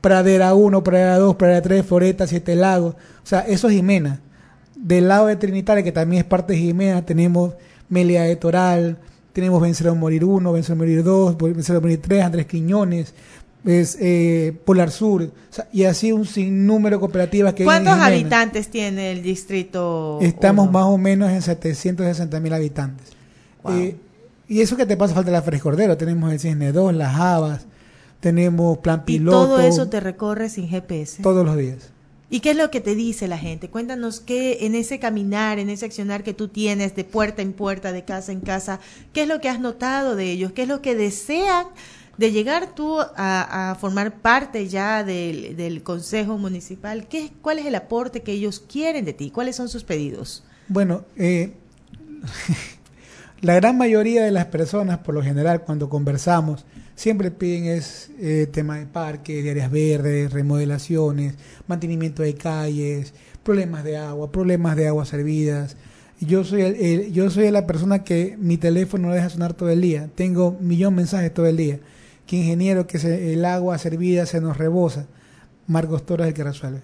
Pradera 0.00 0.54
1, 0.54 0.82
Pradera 0.82 1.18
2, 1.18 1.36
Pradera 1.36 1.62
3, 1.62 1.86
Floreta, 1.86 2.26
Siete 2.26 2.56
Lagos. 2.56 2.94
O 2.94 3.26
sea, 3.26 3.40
eso 3.40 3.68
es 3.68 3.74
Jimena. 3.74 4.18
Del 4.82 5.08
lado 5.08 5.26
de 5.26 5.36
Trinitaria, 5.36 5.84
que 5.84 5.92
también 5.92 6.20
es 6.22 6.26
parte 6.26 6.54
de 6.54 6.58
Jimena, 6.58 7.04
tenemos 7.04 7.54
Melia 7.88 8.22
de 8.22 8.36
Toral, 8.36 8.98
tenemos 9.32 9.60
Vencer 9.60 9.92
Morir 9.92 10.24
1, 10.24 10.52
Vencer 10.52 10.76
Morir 10.76 11.04
2, 11.04 11.36
Vencer 11.36 11.80
Morir 11.80 12.00
3, 12.00 12.24
Andrés 12.24 12.46
Quiñones, 12.46 13.14
es, 13.64 13.98
eh, 14.00 14.56
Polar 14.64 14.90
Sur, 14.90 15.22
o 15.24 15.28
sea, 15.52 15.68
y 15.70 15.84
así 15.84 16.12
un 16.12 16.24
sinnúmero 16.24 16.96
de 16.96 17.00
cooperativas 17.00 17.52
que 17.52 17.64
¿Cuántos 17.64 17.92
habitantes 17.92 18.68
tiene 18.68 19.12
el 19.12 19.22
Distrito 19.22 20.18
Estamos 20.22 20.64
uno? 20.64 20.72
más 20.72 20.84
o 20.86 20.96
menos 20.96 21.30
en 21.30 21.42
760 21.42 22.40
mil 22.40 22.52
habitantes. 22.54 23.08
Wow. 23.62 23.74
Eh, 23.74 23.96
y 24.48 24.62
eso 24.62 24.76
que 24.76 24.86
te 24.86 24.96
pasa 24.96 25.14
falta 25.14 25.30
la 25.30 25.42
Frescordero. 25.42 25.96
Tenemos 25.96 26.32
el 26.32 26.40
Cisne 26.40 26.72
2, 26.72 26.94
las 26.94 27.14
Habas, 27.14 27.66
tenemos 28.20 28.78
Plan 28.78 29.02
Y 29.02 29.18
Piloto. 29.18 29.46
todo 29.46 29.60
eso 29.60 29.88
te 29.88 30.00
recorre 30.00 30.48
sin 30.48 30.66
GPS. 30.68 31.22
Todos 31.22 31.44
los 31.44 31.56
días. 31.56 31.90
¿Y 32.32 32.40
qué 32.40 32.52
es 32.52 32.56
lo 32.56 32.70
que 32.70 32.80
te 32.80 32.94
dice 32.94 33.26
la 33.26 33.38
gente? 33.38 33.68
Cuéntanos 33.68 34.20
qué 34.20 34.58
en 34.64 34.76
ese 34.76 35.00
caminar, 35.00 35.58
en 35.58 35.68
ese 35.68 35.84
accionar 35.84 36.22
que 36.22 36.32
tú 36.32 36.46
tienes 36.46 36.94
de 36.94 37.02
puerta 37.02 37.42
en 37.42 37.52
puerta, 37.52 37.90
de 37.90 38.04
casa 38.04 38.30
en 38.30 38.40
casa, 38.40 38.78
qué 39.12 39.22
es 39.22 39.28
lo 39.28 39.40
que 39.40 39.48
has 39.48 39.58
notado 39.58 40.14
de 40.14 40.30
ellos, 40.30 40.52
qué 40.52 40.62
es 40.62 40.68
lo 40.68 40.80
que 40.80 40.94
desean 40.94 41.66
de 42.16 42.30
llegar 42.30 42.74
tú 42.74 42.98
a, 43.00 43.76
formar 43.80 44.20
parte 44.20 44.68
ya 44.68 45.02
del, 45.02 45.56
del 45.56 45.82
Consejo 45.82 46.38
Municipal. 46.38 47.08
¿Qué, 47.08 47.32
¿Cuál 47.42 47.58
es 47.58 47.66
el 47.66 47.74
aporte 47.74 48.22
que 48.22 48.32
ellos 48.32 48.60
quieren 48.60 49.04
de 49.04 49.12
ti? 49.12 49.30
¿Cuáles 49.30 49.56
son 49.56 49.68
sus 49.68 49.82
pedidos? 49.82 50.44
Bueno, 50.68 51.04
eh, 51.16 51.54
la 53.40 53.54
gran 53.54 53.76
mayoría 53.76 54.22
de 54.22 54.30
las 54.30 54.46
personas, 54.46 54.98
por 54.98 55.14
lo 55.14 55.22
general, 55.22 55.62
cuando 55.62 55.88
conversamos, 55.88 56.64
siempre 57.00 57.30
piden 57.30 57.64
es 57.64 58.10
eh, 58.20 58.46
tema 58.52 58.78
de 58.78 58.84
parque, 58.84 59.42
de 59.42 59.50
áreas 59.52 59.70
verdes, 59.70 60.30
remodelaciones, 60.34 61.34
mantenimiento 61.66 62.22
de 62.22 62.34
calles, 62.34 63.14
problemas 63.42 63.84
de 63.84 63.96
agua, 63.96 64.30
problemas 64.30 64.76
de 64.76 64.86
aguas 64.86 65.08
servidas. 65.08 65.76
Yo 66.20 66.44
soy 66.44 66.60
el- 66.60 66.76
el- 66.76 67.12
yo 67.12 67.30
soy 67.30 67.50
la 67.50 67.66
persona 67.66 68.04
que 68.04 68.36
mi 68.38 68.58
teléfono 68.58 69.08
no 69.08 69.14
deja 69.14 69.30
sonar 69.30 69.54
todo 69.54 69.70
el 69.70 69.80
día. 69.80 70.10
Tengo 70.14 70.58
millón 70.60 70.94
de 70.94 70.96
mensajes 70.98 71.32
todo 71.32 71.46
el 71.46 71.56
día. 71.56 71.78
Que 72.26 72.36
ingeniero 72.36 72.86
que 72.86 72.98
se- 72.98 73.32
el 73.32 73.46
agua 73.46 73.78
servida 73.78 74.26
se 74.26 74.42
nos 74.42 74.58
rebosa. 74.58 75.06
Marcos 75.66 76.04
Toro 76.04 76.24
es 76.24 76.28
el 76.28 76.34
que 76.34 76.44
resuelve. 76.44 76.82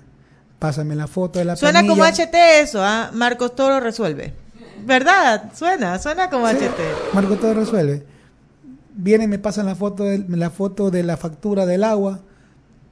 Pásame 0.59 0.97
la 0.97 1.07
foto 1.09 1.39
de 1.39 1.45
la 1.45 1.57
Suena 1.57 1.87
como. 1.87 2.03
HT 2.05 2.35
eso, 2.63 2.83
¿ah? 2.83 3.11
Marcos 3.13 3.55
Toro 3.55 3.81
resuelve. 3.81 4.33
¿Verdad? 4.87 5.53
Suena, 5.55 5.99
suena 5.99 6.31
como 6.31 6.49
Sí, 6.49 6.57
HT. 6.57 6.81
Marco 7.15 7.37
todo 7.37 7.53
resuelve. 7.53 8.16
Vienen 8.97 9.29
me 9.31 9.39
pasan 9.39 9.67
la 9.67 9.75
foto 9.75 10.05
de, 10.05 10.25
la 10.29 10.51
foto 10.51 10.91
de 10.91 11.03
la 11.03 11.17
factura 11.17 11.67
del 11.67 11.85
agua. 11.85 12.21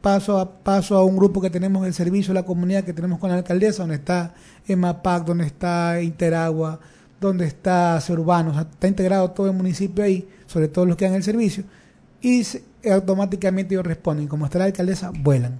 Paso 0.01 0.39
a, 0.39 0.59
paso 0.59 0.97
a 0.99 1.05
un 1.05 1.17
grupo 1.17 1.41
que 1.41 1.49
tenemos 1.49 1.87
el 1.87 1.95
servicio 1.95 2.35
la 2.35 2.43
comunidad 2.45 2.85
que 2.85 2.93
tenemos 2.93 3.19
con 3.19 3.31
la 3.31 3.37
alcaldesa, 3.37 3.85
donde 3.85 3.97
está 3.97 4.35
EMAPAC, 4.69 5.25
donde 5.25 5.47
está 5.47 6.03
Interagua, 6.03 6.79
donde 7.21 7.47
está 7.47 7.99
Urbano. 8.11 8.61
Está 8.61 8.87
integrado 8.87 9.31
todo 9.31 9.47
el 9.47 9.55
municipio 9.57 10.05
ahí, 10.05 10.29
sobre 10.47 10.69
todo 10.69 10.85
los 10.85 10.97
que 10.99 11.07
dan 11.07 11.15
el 11.15 11.23
servicio. 11.23 11.65
Y 12.21 12.45
se- 12.45 12.63
automáticamente 12.91 13.75
ellos 13.75 13.87
responden. 13.87 14.29
Como 14.29 14.45
está 14.45 14.59
la 14.59 14.67
alcaldesa, 14.67 15.11
vuelan. 15.11 15.59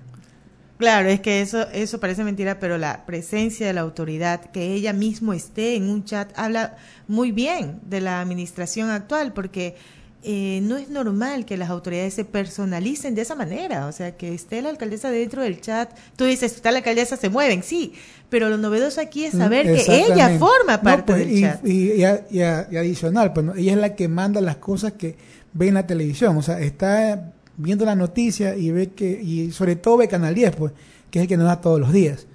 Claro, 0.77 1.09
es 1.09 1.21
que 1.21 1.41
eso, 1.41 1.63
eso 1.71 1.99
parece 2.01 2.25
mentira, 2.25 2.59
pero 2.59 2.77
la 2.77 3.07
presencia 3.07 3.67
de 3.67 3.73
la 3.73 3.81
autoridad, 3.81 4.41
que 4.51 4.75
ella 4.75 4.93
mismo 4.93 5.33
esté 5.33 5.77
en 5.77 5.89
un 5.89 6.05
chat, 6.05 6.31
habla 6.37 6.77
muy 7.09 7.33
bien 7.33 7.81
de 7.89 8.01
la 8.03 8.21
administración 8.21 8.91
actual, 8.91 9.33
porque 9.33 9.77
eh, 10.25 10.61
no 10.63 10.77
es 10.77 10.89
normal 10.89 11.45
que 11.45 11.57
las 11.57 11.69
autoridades 11.69 12.15
se 12.15 12.25
personalicen 12.25 13.15
de 13.15 13.23
esa 13.23 13.35
manera, 13.35 13.87
o 13.87 13.93
sea, 13.93 14.17
que 14.17 14.33
esté 14.35 14.63
la 14.63 14.71
alcaldesa 14.71 15.11
dentro 15.11 15.43
del 15.43 15.61
chat, 15.61 15.91
tú 16.17 16.25
dices, 16.25 16.55
está 16.55 16.71
la 16.71 16.79
alcaldesa, 16.79 17.17
se 17.17 17.29
mueven, 17.29 17.63
sí, 17.63 17.93
pero 18.31 18.49
lo 18.49 18.57
novedoso 18.57 19.01
aquí 19.01 19.25
es 19.25 19.35
saber 19.35 19.67
que 19.67 19.85
ella 19.87 20.39
forma 20.39 20.79
No, 20.79 20.83
parte 20.83 21.13
pues, 21.13 21.19
del 21.19 21.31
y, 21.31 21.41
chat. 21.43 21.67
Y, 21.67 22.37
y 22.37 22.43
adicional, 22.43 23.33
pues, 23.33 23.47
¿no? 23.47 23.55
ella 23.55 23.73
es 23.73 23.79
la 23.79 23.95
que 23.95 24.09
manda 24.09 24.41
las 24.41 24.57
cosas 24.57 24.93
que 24.93 25.17
ve 25.53 25.69
en 25.69 25.75
la 25.75 25.87
televisión. 25.87 26.37
O 26.37 26.43
sea, 26.43 26.61
está 26.61 27.33
viendo 27.57 27.85
la 27.85 27.95
noticia 27.95 28.57
y 28.57 28.71
ve 28.71 28.93
que, 28.93 29.21
y 29.23 29.53
sobre 29.53 29.77
todo 29.77 29.99
ve 29.99 30.09
Canal 30.09 30.35
10, 30.35 30.57
pues, 30.57 30.73
que 31.11 31.19
es 31.19 31.23
el 31.25 31.29
que 31.29 31.37
nos 31.37 31.47
da 31.47 31.61
todos 31.61 31.79
los 31.79 31.93
días. 31.93 32.27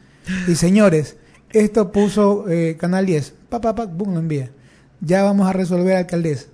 Y 0.47 0.55
señores, 0.55 1.17
esto 1.51 1.91
puso 1.91 2.47
eh, 2.49 2.77
Canal 2.79 3.05
10, 3.05 3.33
pa, 3.49 3.59
pa, 3.59 3.75
pa, 3.75 3.85
boom, 3.85 4.13
lo 4.13 4.19
envía. 4.19 4.51
Ya 5.01 5.23
vamos 5.23 5.47
a 5.49 5.53
resolver, 5.53 5.95
alcaldesa. 5.95 6.47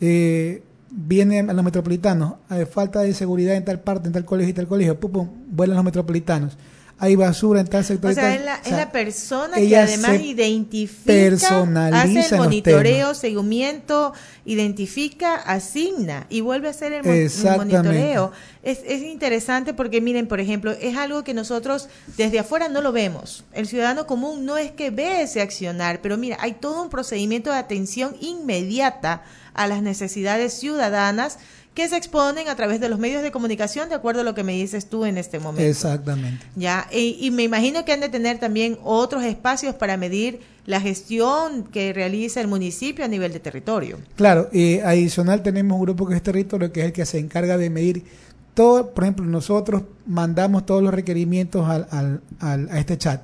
Eh, 0.00 0.62
vienen 0.90 1.50
a 1.50 1.52
los 1.52 1.64
metropolitanos, 1.64 2.34
hay 2.48 2.64
falta 2.64 3.00
de 3.00 3.14
seguridad 3.14 3.54
en 3.54 3.64
tal 3.64 3.80
parte, 3.80 4.08
en 4.08 4.12
tal 4.12 4.24
colegio 4.24 4.50
y 4.50 4.54
tal 4.54 4.66
colegio, 4.66 4.98
pum, 4.98 5.12
pum, 5.12 5.28
vuelan 5.50 5.76
los 5.76 5.84
metropolitanos. 5.84 6.56
Hay 7.02 7.16
basura 7.16 7.60
en 7.60 7.66
tal 7.66 7.82
sector. 7.82 8.10
O 8.10 8.12
y 8.12 8.14
sea, 8.14 8.24
tal. 8.24 8.32
es 8.34 8.44
la, 8.44 8.54
O 8.60 8.62
sea, 8.62 8.72
es 8.72 8.76
la 8.76 8.92
persona 8.92 9.56
que 9.56 9.74
además 9.74 10.20
identifica, 10.20 11.62
hace 11.92 12.34
el 12.34 12.36
monitoreo, 12.36 13.14
seguimiento, 13.14 14.12
identifica, 14.44 15.36
asigna 15.36 16.26
y 16.28 16.42
vuelve 16.42 16.68
a 16.68 16.72
hacer 16.72 16.92
el, 16.92 17.02
mon- 17.02 17.56
monitoreo. 17.56 18.32
Es, 18.62 18.80
es 18.86 19.00
interesante 19.02 19.72
porque, 19.72 20.02
miren, 20.02 20.28
por 20.28 20.40
ejemplo, 20.40 20.72
es 20.72 20.94
algo 20.94 21.24
que 21.24 21.32
nosotros 21.32 21.88
desde 22.18 22.38
afuera 22.38 22.68
no 22.68 22.82
lo 22.82 22.92
vemos. 22.92 23.44
El 23.54 23.66
ciudadano 23.66 24.06
común 24.06 24.44
no 24.44 24.58
es 24.58 24.70
que 24.70 24.90
ve 24.90 25.22
ese 25.22 25.40
accionar, 25.40 26.00
pero 26.02 26.18
mira, 26.18 26.36
hay 26.40 26.52
todo 26.52 26.82
un 26.82 26.90
procedimiento 26.90 27.50
de 27.50 27.56
atención 27.56 28.14
inmediata 28.20 29.22
a 29.54 29.66
las 29.66 29.82
necesidades 29.82 30.52
ciudadanas 30.54 31.38
que 31.74 31.88
se 31.88 31.96
exponen 31.96 32.48
a 32.48 32.56
través 32.56 32.80
de 32.80 32.88
los 32.88 32.98
medios 32.98 33.22
de 33.22 33.30
comunicación, 33.30 33.88
de 33.88 33.94
acuerdo 33.94 34.22
a 34.22 34.24
lo 34.24 34.34
que 34.34 34.42
me 34.42 34.52
dices 34.54 34.90
tú 34.90 35.04
en 35.04 35.16
este 35.16 35.38
momento. 35.38 35.62
Exactamente. 35.70 36.44
Ya, 36.56 36.88
y, 36.92 37.16
y 37.20 37.30
me 37.30 37.44
imagino 37.44 37.84
que 37.84 37.92
han 37.92 38.00
de 38.00 38.08
tener 38.08 38.38
también 38.40 38.76
otros 38.82 39.22
espacios 39.22 39.76
para 39.76 39.96
medir 39.96 40.40
la 40.66 40.80
gestión 40.80 41.62
que 41.64 41.92
realiza 41.92 42.40
el 42.40 42.48
municipio 42.48 43.04
a 43.04 43.08
nivel 43.08 43.32
de 43.32 43.38
territorio. 43.40 43.98
Claro, 44.16 44.48
y 44.52 44.80
adicional 44.80 45.42
tenemos 45.44 45.76
un 45.78 45.82
grupo 45.84 46.06
que 46.08 46.16
es 46.16 46.22
territorio, 46.22 46.72
que 46.72 46.80
es 46.80 46.86
el 46.86 46.92
que 46.92 47.06
se 47.06 47.18
encarga 47.18 47.56
de 47.56 47.70
medir 47.70 48.04
todo. 48.54 48.90
Por 48.90 49.04
ejemplo, 49.04 49.24
nosotros 49.24 49.82
mandamos 50.06 50.66
todos 50.66 50.82
los 50.82 50.92
requerimientos 50.92 51.68
al, 51.68 51.86
al- 51.92 52.20
al- 52.40 52.68
a 52.70 52.80
este 52.80 52.98
chat. 52.98 53.22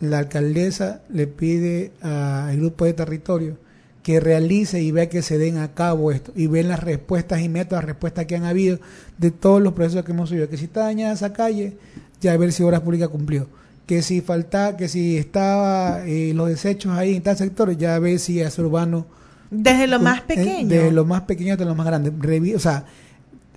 La 0.00 0.18
alcaldesa 0.20 1.02
le 1.10 1.26
pide 1.26 1.92
al 2.00 2.56
grupo 2.56 2.86
de 2.86 2.94
territorio 2.94 3.58
que 4.02 4.18
realice 4.20 4.80
y 4.82 4.92
vea 4.92 5.08
que 5.08 5.22
se 5.22 5.36
den 5.36 5.58
a 5.58 5.74
cabo 5.74 6.10
esto 6.10 6.32
y 6.34 6.46
ven 6.46 6.68
las 6.68 6.80
respuestas 6.80 7.40
inmediatas, 7.40 7.78
las 7.80 7.84
respuestas 7.84 8.26
que 8.26 8.36
han 8.36 8.44
habido 8.44 8.78
de 9.18 9.30
todos 9.30 9.60
los 9.60 9.74
procesos 9.74 10.04
que 10.04 10.12
hemos 10.12 10.30
subido. 10.30 10.48
Que 10.48 10.56
si 10.56 10.64
está 10.64 10.80
dañada 10.84 11.12
esa 11.12 11.32
calle, 11.32 11.76
ya 12.20 12.32
a 12.32 12.36
ver 12.36 12.52
si 12.52 12.62
Obras 12.62 12.80
Públicas 12.80 13.08
cumplió. 13.08 13.46
Que 13.86 14.02
si 14.02 14.20
falta, 14.20 14.76
que 14.76 14.88
si 14.88 15.18
estaba 15.18 16.06
eh, 16.06 16.32
los 16.34 16.48
desechos 16.48 16.92
ahí 16.96 17.16
en 17.16 17.22
tal 17.22 17.36
sector, 17.36 17.76
ya 17.76 17.96
a 17.96 17.98
ver 17.98 18.18
si 18.18 18.40
es 18.40 18.58
urbano 18.58 19.06
Desde 19.50 19.86
lo 19.86 19.98
más 20.00 20.20
eh, 20.20 20.24
pequeño. 20.28 20.68
De 20.68 20.90
lo 20.92 21.04
más 21.04 21.22
pequeño 21.22 21.52
hasta 21.52 21.64
lo 21.64 21.74
más 21.74 21.86
grande. 21.86 22.12
Revi- 22.12 22.54
o 22.54 22.60
sea, 22.60 22.84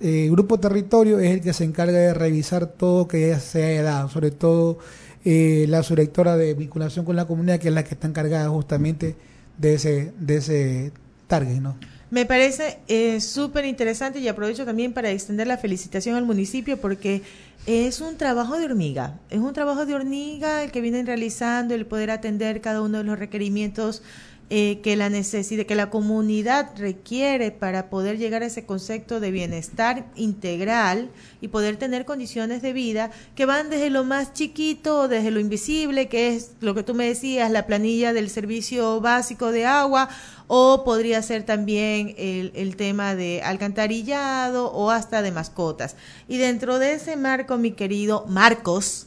eh, 0.00 0.28
Grupo 0.30 0.58
Territorio 0.58 1.20
es 1.20 1.30
el 1.30 1.40
que 1.40 1.52
se 1.52 1.64
encarga 1.64 1.96
de 1.96 2.12
revisar 2.12 2.66
todo 2.66 3.06
que 3.08 3.28
ya 3.28 3.38
se 3.40 3.64
haya 3.64 3.82
dado, 3.84 4.08
sobre 4.08 4.32
todo 4.32 4.78
eh, 5.24 5.66
la 5.68 5.82
subdirectora 5.82 6.36
de 6.36 6.52
vinculación 6.54 7.04
con 7.04 7.16
la 7.16 7.26
comunidad, 7.26 7.60
que 7.60 7.68
es 7.68 7.74
la 7.74 7.84
que 7.84 7.94
está 7.94 8.08
encargada 8.08 8.48
justamente 8.48 9.14
de 9.58 9.74
ese, 9.74 10.12
de 10.18 10.36
ese 10.36 10.92
target, 11.26 11.60
¿no? 11.60 11.76
Me 12.10 12.26
parece 12.26 12.78
eh, 12.86 13.20
súper 13.20 13.64
interesante 13.64 14.20
y 14.20 14.28
aprovecho 14.28 14.64
también 14.64 14.92
para 14.92 15.10
extender 15.10 15.48
la 15.48 15.58
felicitación 15.58 16.14
al 16.14 16.24
municipio 16.24 16.76
porque 16.80 17.22
es 17.66 18.00
un 18.00 18.16
trabajo 18.16 18.56
de 18.56 18.66
hormiga, 18.66 19.18
es 19.30 19.40
un 19.40 19.52
trabajo 19.52 19.84
de 19.84 19.94
hormiga 19.94 20.62
el 20.62 20.70
que 20.70 20.80
vienen 20.80 21.06
realizando, 21.06 21.74
el 21.74 21.86
poder 21.86 22.12
atender 22.12 22.60
cada 22.60 22.82
uno 22.82 22.98
de 22.98 23.04
los 23.04 23.18
requerimientos 23.18 24.02
eh, 24.50 24.80
que 24.82 24.94
la 24.94 25.08
necesidad, 25.08 25.64
que 25.64 25.74
la 25.74 25.88
comunidad 25.88 26.72
requiere 26.76 27.50
para 27.50 27.88
poder 27.88 28.18
llegar 28.18 28.42
a 28.42 28.46
ese 28.46 28.66
concepto 28.66 29.18
de 29.18 29.30
bienestar 29.30 30.04
integral 30.16 31.08
y 31.40 31.48
poder 31.48 31.76
tener 31.76 32.04
condiciones 32.04 32.60
de 32.60 32.74
vida 32.74 33.10
que 33.36 33.46
van 33.46 33.70
desde 33.70 33.88
lo 33.88 34.04
más 34.04 34.34
chiquito, 34.34 35.08
desde 35.08 35.30
lo 35.30 35.40
invisible, 35.40 36.08
que 36.08 36.34
es 36.34 36.50
lo 36.60 36.74
que 36.74 36.82
tú 36.82 36.92
me 36.92 37.06
decías, 37.06 37.50
la 37.50 37.66
planilla 37.66 38.12
del 38.12 38.28
servicio 38.28 39.00
básico 39.00 39.50
de 39.50 39.64
agua, 39.64 40.10
o 40.46 40.84
podría 40.84 41.22
ser 41.22 41.44
también 41.44 42.14
el, 42.18 42.52
el 42.54 42.76
tema 42.76 43.14
de 43.14 43.40
alcantarillado 43.42 44.70
o 44.72 44.90
hasta 44.90 45.22
de 45.22 45.32
mascotas. 45.32 45.96
Y 46.28 46.36
dentro 46.36 46.78
de 46.78 46.92
ese 46.92 47.16
marco, 47.16 47.56
mi 47.56 47.72
querido 47.72 48.26
Marcos, 48.28 49.06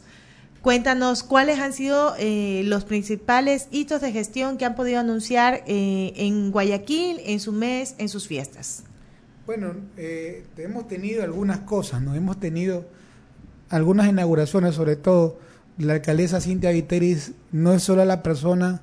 Cuéntanos 0.62 1.24
cuáles 1.24 1.60
han 1.60 1.74
sido 1.74 2.16
eh, 2.18 2.64
los 2.66 2.84
principales 2.84 3.68
hitos 3.72 4.02
de 4.02 4.12
gestión 4.12 4.58
que 4.58 4.66
han 4.66 4.76
podido 4.76 5.00
anunciar 5.00 5.64
eh, 5.68 6.14
en 6.16 6.52
Guayaquil 6.52 7.22
en 7.26 7.40
su 7.40 7.52
mes, 7.52 7.96
en 7.98 8.10
sus 8.10 8.28
fiestas. 8.28 8.84
Bueno, 9.46 9.74
eh, 9.96 10.46
hemos 10.58 10.88
tenido 10.88 11.24
algunas 11.24 11.60
cosas, 11.60 12.02
¿no? 12.02 12.16
Hemos 12.16 12.40
tenido 12.40 12.86
algunas 13.70 14.08
inauguraciones, 14.08 14.76
sobre 14.76 14.98
todo 14.98 15.40
la 15.78 15.94
alcaldesa 15.94 16.42
Cintia 16.42 16.72
Viteris 16.72 17.34
no 17.52 17.74
es 17.74 17.84
solo 17.84 18.04
la 18.04 18.24
persona 18.24 18.82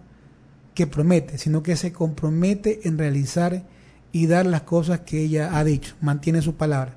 que 0.75 0.87
promete, 0.87 1.39
sino 1.39 1.63
que 1.63 1.77
se 1.77 1.93
compromete 1.93 2.89
en 2.89 2.99
realizar 2.99 3.65
y 4.13 4.27
dar 4.27 4.47
las 4.47 4.63
cosas 4.63 5.01
que 5.01 5.23
ella 5.23 5.59
ha 5.59 5.65
dicho, 5.65 5.97
mantiene 6.01 6.41
su 6.41 6.55
palabra. 6.55 6.97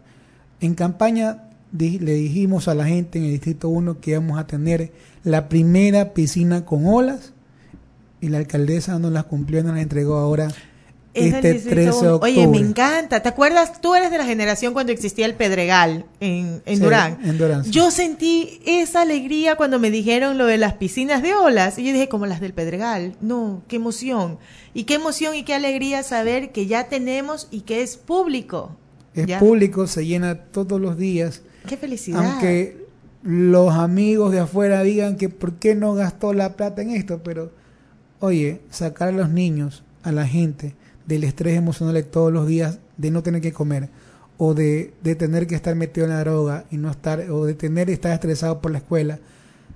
En 0.59 0.75
campaña 0.75 1.46
le 1.71 2.13
dijimos 2.13 2.67
a 2.67 2.75
la 2.75 2.85
gente 2.85 3.19
en 3.19 3.25
el 3.25 3.31
Distrito 3.31 3.69
1 3.69 3.99
que 3.99 4.11
íbamos 4.11 4.39
a 4.39 4.47
tener 4.47 4.91
la 5.23 5.49
primera 5.49 6.13
piscina 6.13 6.65
con 6.65 6.85
olas 6.85 7.33
y 8.21 8.29
la 8.29 8.37
alcaldesa 8.37 8.97
nos 8.99 9.11
la 9.11 9.23
cumplió 9.23 9.63
nos 9.63 9.75
la 9.75 9.81
entregó 9.81 10.17
ahora 10.17 10.49
este 11.17 11.53
13 11.55 11.69
de 11.69 11.89
octubre. 11.89 12.31
Oye, 12.31 12.47
me 12.47 12.57
encanta. 12.57 13.21
¿Te 13.21 13.29
acuerdas? 13.29 13.81
Tú 13.81 13.95
eres 13.95 14.11
de 14.11 14.17
la 14.17 14.25
generación 14.25 14.73
cuando 14.73 14.91
existía 14.91 15.25
el 15.25 15.33
Pedregal 15.35 16.05
en, 16.19 16.61
en 16.65 16.79
Durán. 16.79 17.17
En 17.23 17.37
Durán 17.37 17.63
Yo 17.63 17.91
sentí 17.91 18.59
esa 18.65 19.01
alegría 19.01 19.55
cuando 19.55 19.79
me 19.79 19.89
dijeron 19.89 20.37
lo 20.37 20.45
de 20.45 20.57
las 20.57 20.73
piscinas 20.73 21.21
de 21.23 21.33
olas. 21.33 21.77
Y 21.79 21.85
yo 21.85 21.93
dije, 21.93 22.07
como 22.07 22.25
las 22.25 22.39
del 22.39 22.53
Pedregal. 22.53 23.15
No, 23.21 23.63
qué 23.67 23.77
emoción. 23.77 24.37
Y 24.73 24.83
qué 24.83 24.95
emoción 24.95 25.35
y 25.35 25.43
qué 25.43 25.53
alegría 25.55 26.03
saber 26.03 26.51
que 26.51 26.67
ya 26.67 26.87
tenemos 26.87 27.47
y 27.51 27.61
que 27.61 27.81
es 27.81 27.97
público. 27.97 28.75
Es 29.13 29.39
público, 29.39 29.87
se 29.87 30.05
llena 30.05 30.35
todos 30.35 30.79
los 30.79 30.97
días. 30.97 31.41
Qué 31.67 31.77
felicidad. 31.77 32.23
Aunque 32.23 32.87
los 33.23 33.73
amigos 33.73 34.31
de 34.31 34.39
afuera 34.39 34.83
digan 34.83 35.17
que 35.17 35.29
por 35.29 35.53
qué 35.53 35.75
no 35.75 35.93
gastó 35.93 36.33
la 36.33 36.55
plata 36.55 36.81
en 36.81 36.91
esto, 36.91 37.21
pero 37.23 37.51
oye, 38.19 38.61
sacar 38.69 39.09
a 39.09 39.11
los 39.11 39.29
niños, 39.29 39.83
a 40.03 40.11
la 40.11 40.25
gente 40.25 40.75
del 41.05 41.23
estrés 41.23 41.57
emocional 41.57 41.93
de 41.93 42.03
todos 42.03 42.31
los 42.31 42.47
días, 42.47 42.79
de 42.97 43.11
no 43.11 43.23
tener 43.23 43.41
que 43.41 43.53
comer, 43.53 43.89
o 44.37 44.53
de, 44.53 44.93
de 45.03 45.15
tener 45.15 45.47
que 45.47 45.55
estar 45.55 45.75
metido 45.75 46.05
en 46.05 46.13
la 46.13 46.19
droga 46.19 46.65
y 46.69 46.77
no 46.77 46.89
estar, 46.89 47.29
o 47.29 47.45
de 47.45 47.53
tener 47.53 47.89
estar 47.89 48.13
estresado 48.13 48.61
por 48.61 48.71
la 48.71 48.79
escuela, 48.79 49.19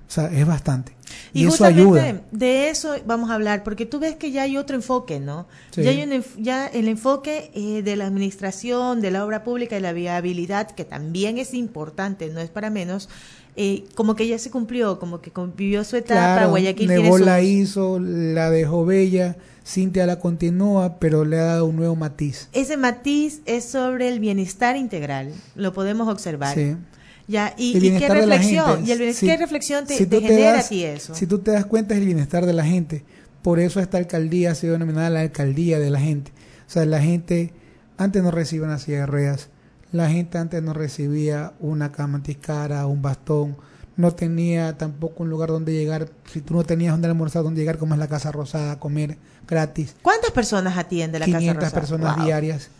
o 0.08 0.10
sea, 0.10 0.26
es 0.26 0.46
bastante. 0.46 0.92
Y, 1.32 1.46
eso 1.46 1.64
ayuda. 1.64 2.22
De 2.30 2.68
eso 2.68 2.94
vamos 3.06 3.30
a 3.30 3.34
hablar, 3.34 3.64
porque 3.64 3.86
tú 3.86 3.98
ves 3.98 4.16
que 4.16 4.30
ya 4.30 4.42
hay 4.42 4.56
otro 4.56 4.76
enfoque, 4.76 5.20
¿no? 5.20 5.46
Ya 5.74 5.90
hay 5.90 6.02
un, 6.02 6.24
ya 6.38 6.66
el 6.66 6.88
enfoque 6.88 7.50
eh, 7.54 7.82
de 7.82 7.96
la 7.96 8.06
administración, 8.06 9.00
de 9.00 9.10
la 9.10 9.24
obra 9.24 9.44
pública 9.44 9.76
y 9.76 9.80
la 9.80 9.92
viabilidad, 9.92 10.70
que 10.70 10.84
también 10.84 11.38
es 11.38 11.54
importante, 11.54 12.28
no 12.28 12.40
es 12.40 12.50
para 12.50 12.70
menos. 12.70 13.08
Eh, 13.54 13.84
como 13.94 14.14
que 14.14 14.26
ya 14.26 14.38
se 14.38 14.50
cumplió, 14.50 14.98
como 14.98 15.20
que 15.20 15.30
vivió 15.56 15.84
su 15.84 15.96
etapa, 15.96 16.36
claro, 16.36 16.50
Guayaquil 16.50 16.88
la 17.22 17.42
hizo, 17.42 17.98
la 18.00 18.48
dejó 18.48 18.86
bella, 18.86 19.36
Cintia 19.66 20.06
la 20.06 20.18
continúa, 20.18 20.98
pero 20.98 21.26
le 21.26 21.38
ha 21.38 21.44
dado 21.44 21.66
un 21.66 21.76
nuevo 21.76 21.94
matiz. 21.94 22.48
Ese 22.52 22.78
matiz 22.78 23.42
es 23.44 23.64
sobre 23.64 24.08
el 24.08 24.20
bienestar 24.20 24.76
integral, 24.76 25.32
lo 25.54 25.74
podemos 25.74 26.08
observar. 26.08 26.54
Sí. 26.54 26.76
Ya, 27.28 27.54
y, 27.56 27.72
qué 27.98 28.08
reflexión, 28.08 28.86
y 28.86 28.90
el, 28.90 29.16
¿qué 29.16 29.36
reflexión 29.36 29.86
te, 29.86 29.96
genera 29.96 30.60
a 30.60 30.68
ti 30.68 30.84
eso? 30.84 31.14
Si 31.14 31.26
tú 31.26 31.38
te 31.38 31.52
das 31.52 31.64
cuenta 31.64 31.94
es 31.94 32.00
el 32.00 32.06
bienestar 32.06 32.46
de 32.46 32.52
la 32.52 32.64
gente. 32.64 33.04
Por 33.42 33.58
eso 33.58 33.80
esta 33.80 33.98
alcaldía 33.98 34.52
ha 34.52 34.54
sido 34.54 34.74
denominada 34.74 35.10
la 35.10 35.20
alcaldía 35.20 35.78
de 35.78 35.90
la 35.90 36.00
gente. 36.00 36.32
O 36.66 36.70
sea, 36.70 36.84
la 36.84 37.00
gente 37.00 37.52
antes 37.96 38.22
no 38.22 38.30
recibía 38.30 38.66
una 38.66 38.78
silla 38.78 39.00
de 39.00 39.06
ruedas, 39.06 39.48
la 39.92 40.08
gente 40.08 40.38
antes 40.38 40.62
no 40.62 40.72
recibía 40.72 41.52
una 41.60 41.92
cama 41.92 42.16
anticara, 42.16 42.86
un 42.86 43.02
bastón, 43.02 43.56
no 43.96 44.12
tenía 44.12 44.78
tampoco 44.78 45.22
un 45.22 45.30
lugar 45.30 45.50
donde 45.50 45.72
llegar, 45.72 46.08
si 46.30 46.40
tú 46.40 46.54
no 46.54 46.64
tenías 46.64 46.92
donde 46.92 47.08
almorzar, 47.08 47.42
donde 47.42 47.60
llegar, 47.60 47.78
como 47.78 47.94
es 47.94 48.00
la 48.00 48.08
Casa 48.08 48.32
Rosada, 48.32 48.78
comer 48.78 49.18
gratis. 49.46 49.94
¿Cuántas 50.02 50.30
personas 50.30 50.78
atiende 50.78 51.18
la 51.18 51.26
Casa 51.26 51.38
Rosada? 51.38 51.54
500 51.54 51.72
personas 51.72 52.24
diarias. 52.24 52.70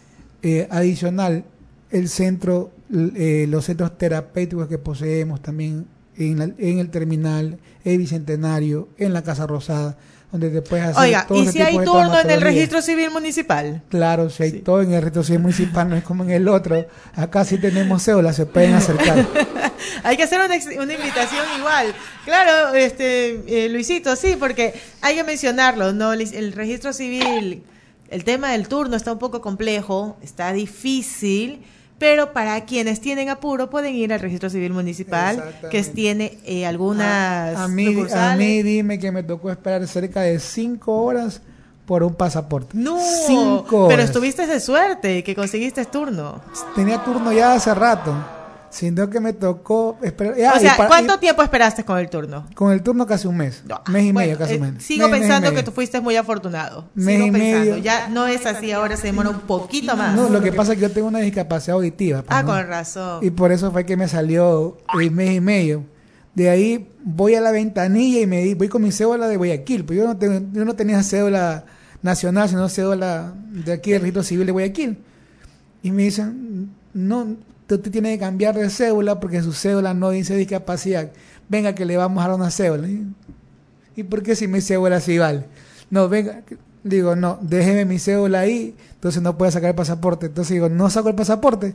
Eh, 0.42 0.66
adicional, 0.70 1.44
el 1.90 2.09
centro, 2.09 2.70
eh, 2.92 3.46
los 3.48 3.64
centros 3.64 3.96
terapéuticos 3.96 4.68
que 4.68 4.78
poseemos 4.78 5.40
también 5.40 5.87
en, 6.16 6.55
en, 6.59 6.78
el 6.78 6.90
terminal, 6.90 7.59
el 7.85 7.98
bicentenario, 7.98 8.88
en 8.98 9.14
la 9.14 9.22
Casa 9.22 9.46
Rosada, 9.46 9.96
donde 10.31 10.50
te 10.50 10.62
puedes 10.62 10.87
hacer 10.87 11.02
Oiga, 11.02 11.26
¿y 11.31 11.46
si 11.46 11.62
hay 11.62 11.76
turno 11.76 12.20
en 12.20 12.31
el 12.31 12.40
registro 12.40 12.83
civil 12.83 13.11
municipal? 13.11 13.83
Claro, 13.88 14.28
si 14.28 14.42
hay 14.42 14.52
todo 14.61 14.83
en 14.83 14.92
el 14.92 15.00
registro 15.00 15.22
civil 15.22 15.40
municipal, 15.40 15.88
no 15.88 15.96
es 15.96 16.05
como 16.05 16.24
en 16.24 16.31
el 16.31 16.48
otro. 16.48 16.87
Acá 17.14 17.44
sí 17.44 17.59
tenemos 17.59 18.02
cédula, 18.02 18.33
se 18.33 18.46
pueden 18.46 18.74
acercar. 18.74 19.26
hay 20.02 20.16
que 20.16 20.22
hacer 20.22 20.40
una, 20.40 20.83
una, 20.83 20.94
invitación 20.94 21.46
igual. 21.59 21.94
Claro, 22.24 22.74
este 22.74 23.42
eh, 23.46 23.68
Luisito, 23.68 24.16
sí, 24.16 24.37
porque 24.38 24.74
hay 25.00 25.16
que 25.16 25.24
mencionarlo, 25.24 25.92
¿no? 25.92 26.12
El, 26.12 26.20
el 26.35 26.52
registro 26.52 26.92
civil, 26.92 27.62
el 28.09 28.24
tema 28.24 28.52
del 28.52 28.68
turno 28.68 28.96
está 28.96 29.12
un 29.12 29.18
poco 29.18 29.40
complejo, 29.40 30.18
está 30.22 30.52
difícil 30.52 31.62
pero 32.02 32.32
para 32.32 32.64
quienes 32.64 33.00
tienen 33.00 33.28
apuro 33.28 33.70
pueden 33.70 33.94
ir 33.94 34.12
al 34.12 34.18
registro 34.18 34.50
civil 34.50 34.72
municipal 34.72 35.54
que 35.70 35.84
tiene 35.84 36.36
eh, 36.44 36.66
algunas 36.66 37.56
a, 37.56 37.68
mí, 37.68 37.94
a 38.12 38.34
mí 38.34 38.60
dime 38.64 38.98
que 38.98 39.12
me 39.12 39.22
tocó 39.22 39.52
esperar 39.52 39.86
cerca 39.86 40.22
de 40.22 40.40
cinco 40.40 41.00
horas 41.00 41.42
por 41.86 42.02
un 42.02 42.12
pasaporte. 42.12 42.76
No, 42.76 42.98
cinco 43.28 43.86
pero 43.86 44.02
estuviste 44.02 44.48
de 44.48 44.58
suerte 44.58 45.22
que 45.22 45.36
conseguiste 45.36 45.84
turno. 45.84 46.40
Tenía 46.74 47.04
turno 47.04 47.32
ya 47.32 47.52
hace 47.52 47.72
rato 47.72 48.12
sino 48.72 49.11
que 49.11 49.20
me 49.20 49.35
tocó 49.35 49.98
esperar. 50.02 50.56
o 50.56 50.58
sea, 50.58 50.76
¿cuánto 50.76 51.18
tiempo 51.18 51.42
esperaste 51.42 51.85
con 51.85 51.98
el 51.98 52.08
turno? 52.08 52.46
Con 52.54 52.72
el 52.72 52.82
turno 52.82 53.06
casi 53.06 53.28
un 53.28 53.37
mes. 53.37 53.62
mes 53.88 54.04
y 54.04 54.12
medio, 54.14 54.38
casi 54.38 54.54
un 54.54 54.64
eh, 54.64 54.72
mes. 54.72 54.82
Sigo 54.82 55.11
pensando 55.11 55.52
que 55.52 55.62
tú 55.62 55.72
fuiste 55.72 56.00
muy 56.00 56.16
afortunado. 56.16 56.88
Mes 56.94 57.16
sigo 57.16 57.26
y 57.26 57.30
pensando. 57.30 57.58
medio. 57.58 57.76
Ya 57.76 58.08
no 58.08 58.26
es 58.26 58.46
así, 58.46 58.72
ahora 58.72 58.96
se 58.96 59.08
demora 59.08 59.28
un 59.28 59.40
poquito 59.40 59.94
más. 59.94 60.16
No, 60.16 60.30
lo 60.30 60.40
que 60.40 60.52
pasa 60.52 60.72
es 60.72 60.78
que 60.78 60.82
yo 60.82 60.90
tengo 60.90 61.08
una 61.08 61.18
discapacidad 61.18 61.76
auditiva. 61.76 62.24
ah, 62.28 62.44
con 62.44 62.66
razón. 62.66 63.22
Y 63.22 63.30
por 63.30 63.52
eso 63.52 63.70
fue 63.70 63.85
que 63.85 63.96
me 63.96 64.08
salió 64.08 64.78
el 64.98 65.11
mes 65.11 65.37
y 65.37 65.40
medio. 65.40 65.85
De 66.35 66.48
ahí 66.48 66.88
voy 67.04 67.35
a 67.35 67.42
la 67.42 67.50
ventanilla 67.50 68.20
y 68.20 68.26
me 68.26 68.54
voy 68.54 68.68
con 68.68 68.80
mi 68.80 68.90
cédula 68.90 69.28
de 69.28 69.37
Guayaquil. 69.37 69.85
Pues 69.85 69.98
yo 69.98 70.06
no, 70.06 70.16
tengo, 70.16 70.46
yo 70.50 70.64
no 70.64 70.74
tenía 70.74 71.02
cédula 71.02 71.66
nacional, 72.00 72.48
sino 72.48 72.70
cédula 72.70 73.35
de 73.50 73.72
aquí 73.72 73.92
del 73.92 74.00
registro 74.00 74.22
civil 74.22 74.46
de 74.46 74.52
Guayaquil. 74.52 74.98
Y 75.82 75.90
me 75.90 76.04
dicen, 76.04 76.70
no, 76.94 77.37
usted 77.74 77.90
tiene 77.90 78.12
que 78.14 78.18
cambiar 78.18 78.54
de 78.54 78.68
cédula 78.70 79.20
porque 79.20 79.42
su 79.42 79.52
cédula 79.52 79.94
no 79.94 80.11
dice 80.11 80.37
discapacidad. 80.37 81.11
Venga 81.48 81.74
que 81.74 81.85
le 81.85 81.96
vamos 81.96 82.24
a 82.24 82.28
dar 82.28 82.37
una 82.37 82.50
cédula. 82.50 82.88
¿Y 83.96 84.02
por 84.04 84.22
qué 84.22 84.35
si 84.35 84.48
mi 84.48 84.61
cédula 84.61 85.00
sí 85.00 85.18
vale? 85.18 85.44
No, 85.90 86.08
venga, 86.08 86.42
digo, 86.82 87.14
no, 87.16 87.38
déjeme 87.42 87.85
mi 87.85 87.98
cédula 87.98 88.40
ahí, 88.40 88.74
entonces 88.94 89.22
no 89.22 89.37
puede 89.37 89.52
sacar 89.52 89.70
el 89.70 89.76
pasaporte. 89.76 90.26
Entonces 90.26 90.54
digo, 90.54 90.68
no 90.68 90.88
saco 90.90 91.08
el 91.08 91.14
pasaporte. 91.14 91.74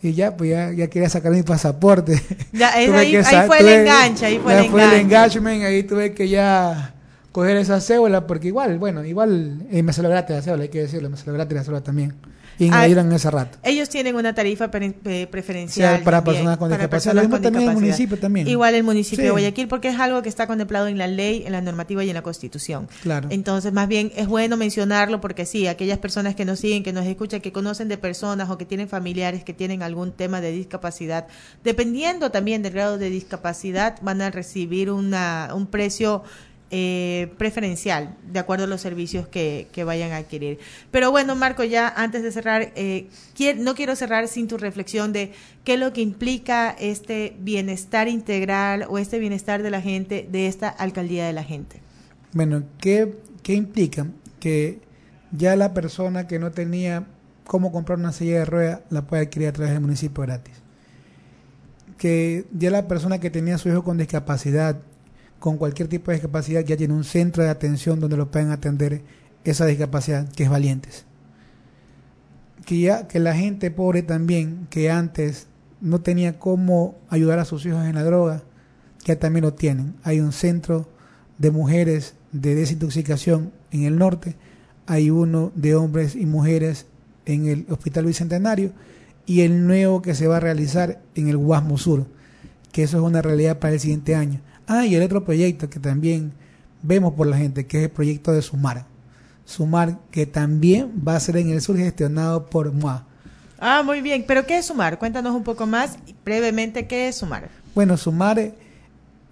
Y 0.00 0.12
ya, 0.12 0.36
pues 0.36 0.50
ya, 0.50 0.72
ya 0.72 0.86
quería 0.88 1.08
sacar 1.08 1.32
mi 1.32 1.42
pasaporte. 1.42 2.22
Ya, 2.52 2.72
ahí, 2.74 2.86
ahí, 2.86 3.46
fue 3.46 3.60
el 3.60 3.68
enganche, 3.68 4.26
ahí 4.26 4.38
fue 4.38 4.52
el 4.52 4.58
enganche. 4.58 4.70
fue 4.70 4.84
el 4.84 5.00
engagement, 5.00 5.64
ahí 5.64 5.82
tuve 5.82 6.12
que 6.12 6.28
ya 6.28 6.94
coger 7.32 7.56
esa 7.56 7.80
cédula, 7.80 8.26
porque 8.26 8.48
igual, 8.48 8.78
bueno, 8.78 9.04
igual 9.04 9.66
eh, 9.70 9.82
me 9.82 9.92
salió 9.92 10.10
gratis 10.10 10.36
la 10.36 10.42
cédula, 10.42 10.62
hay 10.64 10.68
que 10.68 10.82
decirlo, 10.82 11.10
me 11.10 11.16
salió 11.16 11.34
gratis 11.34 11.54
la 11.54 11.64
cédula 11.64 11.80
también 11.82 12.14
y 12.58 12.68
en 12.68 13.12
ese 13.12 13.30
rato. 13.30 13.58
Ellos 13.62 13.88
tienen 13.88 14.16
una 14.16 14.34
tarifa 14.34 14.70
pre 14.70 14.92
preferencial. 15.30 16.02
Para 16.02 16.24
personas 16.24 16.58
con 16.58 16.68
discapacidad. 16.70 17.28
También 17.28 17.68
el 17.68 17.74
municipio 17.74 18.18
también. 18.18 18.48
Igual 18.48 18.74
el 18.74 18.84
municipio 18.84 19.24
de 19.24 19.30
Guayaquil, 19.30 19.68
porque 19.68 19.88
es 19.88 19.98
algo 19.98 20.22
que 20.22 20.28
está 20.28 20.46
contemplado 20.46 20.88
en 20.88 20.98
la 20.98 21.06
ley, 21.06 21.44
en 21.46 21.52
la 21.52 21.60
normativa 21.60 22.04
y 22.04 22.08
en 22.10 22.14
la 22.14 22.22
constitución. 22.22 22.88
Claro. 23.02 23.28
Entonces, 23.30 23.72
más 23.72 23.88
bien 23.88 24.12
es 24.16 24.26
bueno 24.26 24.56
mencionarlo 24.56 25.20
porque 25.20 25.46
sí, 25.46 25.66
aquellas 25.66 25.98
personas 25.98 26.34
que 26.34 26.44
nos 26.44 26.58
siguen, 26.60 26.82
que 26.82 26.92
nos 26.92 27.06
escuchan, 27.06 27.40
que 27.40 27.52
conocen 27.52 27.88
de 27.88 27.98
personas 27.98 28.50
o 28.50 28.58
que 28.58 28.64
tienen 28.64 28.88
familiares 28.88 29.44
que 29.44 29.54
tienen 29.54 29.82
algún 29.82 30.12
tema 30.12 30.40
de 30.40 30.52
discapacidad, 30.52 31.26
dependiendo 31.64 32.30
también 32.30 32.62
del 32.62 32.72
grado 32.72 32.98
de 32.98 33.10
discapacidad, 33.10 33.96
van 34.02 34.22
a 34.22 34.30
recibir 34.30 34.90
una, 34.90 35.50
un 35.54 35.66
precio 35.66 36.22
eh, 36.70 37.32
preferencial 37.38 38.14
de 38.30 38.38
acuerdo 38.38 38.64
a 38.64 38.66
los 38.66 38.82
servicios 38.82 39.26
que, 39.26 39.66
vayan 39.86 40.12
a 40.12 40.18
adquirir. 40.18 40.58
Pero 40.90 41.10
bueno, 41.10 41.34
Marco, 41.34 41.64
ya 41.64 41.88
antes 41.88 42.22
de 42.22 42.30
cerrar, 42.30 42.72
eh, 42.76 43.08
no 43.56 43.74
quiero 43.74 43.96
cerrar 43.96 44.28
sin 44.28 44.48
tu 44.48 44.58
reflexión 44.58 45.14
de 45.14 45.32
qué 45.64 45.74
es 45.74 45.80
lo 45.80 45.94
que 45.94 46.02
implica 46.02 46.70
este 46.78 47.34
bienestar 47.40 48.08
integral 48.08 48.84
o 48.88 48.98
este 48.98 49.18
bienestar 49.18 49.62
de 49.62 49.70
la 49.70 49.80
gente 49.80 50.28
de 50.30 50.46
esta 50.46 50.68
alcaldía 50.68 51.26
de 51.26 51.32
la 51.32 51.42
gente. 51.42 51.80
Bueno, 52.34 52.64
¿qué, 52.78 53.16
qué 53.42 53.54
implica? 53.54 54.06
Que 54.38 54.80
ya 55.32 55.56
la 55.56 55.72
persona 55.72 56.26
que 56.26 56.38
no 56.38 56.50
tenía 56.52 57.06
cómo 57.46 57.72
comprar 57.72 57.98
una 57.98 58.12
silla 58.12 58.40
de 58.40 58.44
ruedas 58.44 58.80
la 58.90 59.06
puede 59.06 59.22
adquirir 59.22 59.48
a 59.48 59.52
través 59.52 59.72
del 59.72 59.80
municipio 59.80 60.22
gratis. 60.22 60.54
Que 61.96 62.44
ya 62.52 62.70
la 62.70 62.86
persona 62.86 63.18
que 63.18 63.30
tenía 63.30 63.54
a 63.54 63.58
su 63.58 63.68
hijo 63.70 63.82
con 63.82 63.96
discapacidad 63.96 64.76
con 65.38 65.56
cualquier 65.56 65.88
tipo 65.88 66.10
de 66.10 66.16
discapacidad 66.16 66.64
ya 66.64 66.76
tiene 66.76 66.94
un 66.94 67.04
centro 67.04 67.42
de 67.42 67.50
atención 67.50 68.00
donde 68.00 68.16
lo 68.16 68.30
pueden 68.30 68.50
atender 68.50 69.02
esa 69.44 69.66
discapacidad, 69.66 70.28
que 70.32 70.44
es 70.44 70.50
Valientes. 70.50 71.04
Que 72.64 72.80
ya 72.80 73.06
que 73.08 73.18
la 73.18 73.34
gente 73.34 73.70
pobre 73.70 74.02
también, 74.02 74.66
que 74.70 74.90
antes 74.90 75.46
no 75.80 76.00
tenía 76.00 76.38
cómo 76.38 76.98
ayudar 77.08 77.38
a 77.38 77.44
sus 77.44 77.64
hijos 77.66 77.84
en 77.86 77.94
la 77.94 78.04
droga, 78.04 78.42
ya 79.04 79.18
también 79.18 79.44
lo 79.44 79.54
tienen. 79.54 79.94
Hay 80.02 80.20
un 80.20 80.32
centro 80.32 80.88
de 81.38 81.50
mujeres 81.50 82.14
de 82.32 82.54
desintoxicación 82.54 83.52
en 83.70 83.84
el 83.84 83.96
norte, 83.96 84.36
hay 84.86 85.10
uno 85.10 85.52
de 85.54 85.76
hombres 85.76 86.14
y 86.16 86.26
mujeres 86.26 86.86
en 87.26 87.46
el 87.46 87.66
Hospital 87.68 88.06
Bicentenario 88.06 88.72
y 89.26 89.42
el 89.42 89.66
nuevo 89.66 90.02
que 90.02 90.14
se 90.14 90.26
va 90.26 90.38
a 90.38 90.40
realizar 90.40 91.00
en 91.14 91.28
el 91.28 91.36
Guasmo 91.36 91.78
Sur, 91.78 92.06
que 92.72 92.82
eso 92.82 92.96
es 92.96 93.02
una 93.02 93.22
realidad 93.22 93.58
para 93.58 93.74
el 93.74 93.80
siguiente 93.80 94.14
año. 94.14 94.40
Ah, 94.68 94.84
y 94.84 94.94
el 94.94 95.02
otro 95.02 95.24
proyecto 95.24 95.70
que 95.70 95.80
también 95.80 96.32
vemos 96.82 97.14
por 97.14 97.26
la 97.26 97.38
gente, 97.38 97.66
que 97.66 97.78
es 97.78 97.84
el 97.84 97.90
proyecto 97.90 98.32
de 98.32 98.42
Sumar. 98.42 98.84
Sumar, 99.46 99.98
que 100.10 100.26
también 100.26 100.92
va 101.06 101.16
a 101.16 101.20
ser 101.20 101.38
en 101.38 101.48
el 101.48 101.62
sur 101.62 101.78
gestionado 101.78 102.46
por 102.46 102.70
MOA. 102.72 103.06
Ah, 103.58 103.82
muy 103.82 104.02
bien. 104.02 104.24
¿Pero 104.28 104.46
qué 104.46 104.58
es 104.58 104.66
Sumar? 104.66 104.98
Cuéntanos 104.98 105.34
un 105.34 105.42
poco 105.42 105.66
más 105.66 105.96
brevemente 106.22 106.86
qué 106.86 107.08
es 107.08 107.16
Sumar. 107.16 107.48
Bueno, 107.74 107.96
Sumar 107.96 108.52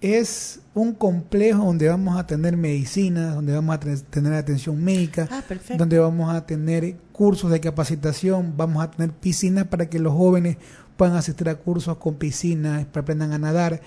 es 0.01 0.59
un 0.73 0.93
complejo 0.93 1.65
donde 1.65 1.87
vamos 1.87 2.17
a 2.17 2.25
tener 2.25 2.57
medicinas, 2.57 3.35
donde 3.35 3.53
vamos 3.53 3.75
a 3.75 3.79
tener 3.79 4.33
atención 4.33 4.83
médica, 4.83 5.27
ah, 5.31 5.43
donde 5.77 5.99
vamos 5.99 6.33
a 6.33 6.47
tener 6.47 6.95
cursos 7.11 7.51
de 7.51 7.59
capacitación, 7.59 8.55
vamos 8.57 8.83
a 8.83 8.89
tener 8.89 9.11
piscinas 9.11 9.67
para 9.67 9.87
que 9.87 9.99
los 9.99 10.13
jóvenes 10.13 10.57
puedan 10.97 11.15
asistir 11.15 11.47
a 11.47 11.55
cursos 11.55 11.97
con 11.97 12.15
piscinas, 12.15 12.85
para 12.85 13.01
aprendan 13.01 13.33
a 13.33 13.37
nadar 13.37 13.81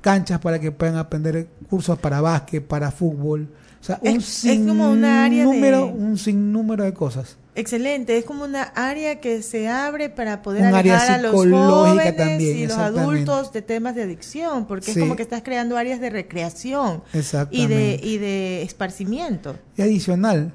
canchas 0.00 0.40
para 0.40 0.58
que 0.58 0.72
puedan 0.72 0.96
aprender 0.96 1.48
cursos 1.68 1.98
para 1.98 2.20
básquet, 2.20 2.64
para 2.64 2.90
fútbol. 2.90 3.48
O 3.80 3.84
sea, 3.84 3.98
un 4.02 4.20
sinnúmero, 4.20 5.86
un 5.86 6.18
sinnúmero 6.18 6.84
de 6.84 6.92
cosas. 6.92 7.36
Excelente, 7.54 8.18
es 8.18 8.26
como 8.26 8.44
una 8.44 8.64
área 8.64 9.18
que 9.18 9.42
se 9.42 9.68
abre 9.68 10.10
para 10.10 10.42
poder 10.42 10.62
ayudar 10.74 11.10
a 11.10 11.18
los 11.18 11.32
jóvenes 11.32 12.42
y 12.42 12.66
los 12.66 12.76
adultos 12.76 13.50
de 13.52 13.62
temas 13.62 13.94
de 13.94 14.02
adicción, 14.02 14.66
porque 14.66 14.90
es 14.90 14.98
como 14.98 15.16
que 15.16 15.22
estás 15.22 15.42
creando 15.42 15.78
áreas 15.78 15.98
de 15.98 16.10
recreación 16.10 17.02
y 17.50 17.66
de, 17.66 17.98
y 18.02 18.18
de 18.18 18.62
esparcimiento. 18.62 19.56
Y 19.74 19.82
adicional, 19.82 20.52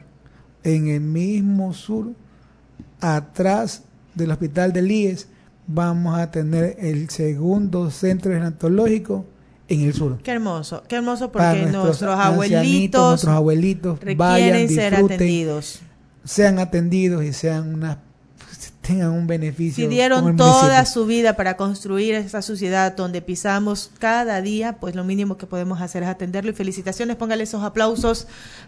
en 0.63 0.89
el 0.89 1.02
mismo 1.02 1.74
sur, 1.74 2.12
atrás 3.00 3.82
del 4.13 4.30
hospital 4.30 4.72
de 4.72 4.88
IES, 4.88 5.28
vamos 5.67 6.17
a 6.17 6.32
tener 6.32 6.76
el 6.80 7.10
segundo 7.10 7.89
centro 7.91 8.32
gerontológico 8.32 9.26
en 9.67 9.82
el 9.82 9.93
sur. 9.93 10.17
Qué 10.21 10.32
hermoso, 10.32 10.84
qué 10.88 10.97
hermoso 10.97 11.32
porque 11.32 11.67
nuestros, 11.71 12.19
abuelitos, 12.19 13.10
nuestros 13.10 13.34
abuelitos 13.34 14.00
vayan, 14.17 14.67
ser 14.69 14.95
atendidos. 14.95 15.82
Sean 16.24 16.60
atendidos 16.60 17.24
y 17.24 17.34
sean 17.34 17.74
una 17.74 18.00
tengan 18.82 19.12
un 19.12 19.28
beneficio. 19.28 19.84
Si 19.84 19.88
dieron 19.88 20.36
toda 20.36 20.86
su 20.86 21.06
vida 21.06 21.36
para 21.36 21.58
construir 21.58 22.15
esa 22.15 22.41
sociedad 22.41 22.95
donde 22.95 23.21
pisamos 23.21 23.91
cada 24.00 24.41
día, 24.41 24.78
pues 24.80 24.95
lo 24.95 25.04
mínimo 25.04 25.38
que 25.38 25.47
podemos 25.47 25.82
hacer 25.82 26.04
es 26.04 26.10
atenderlo. 26.10 26.52
Y 26.52 26.54
felicitaciones, 26.54 27.15
póngale 27.15 27.43
esos 27.43 27.63
aplausos 27.63 28.28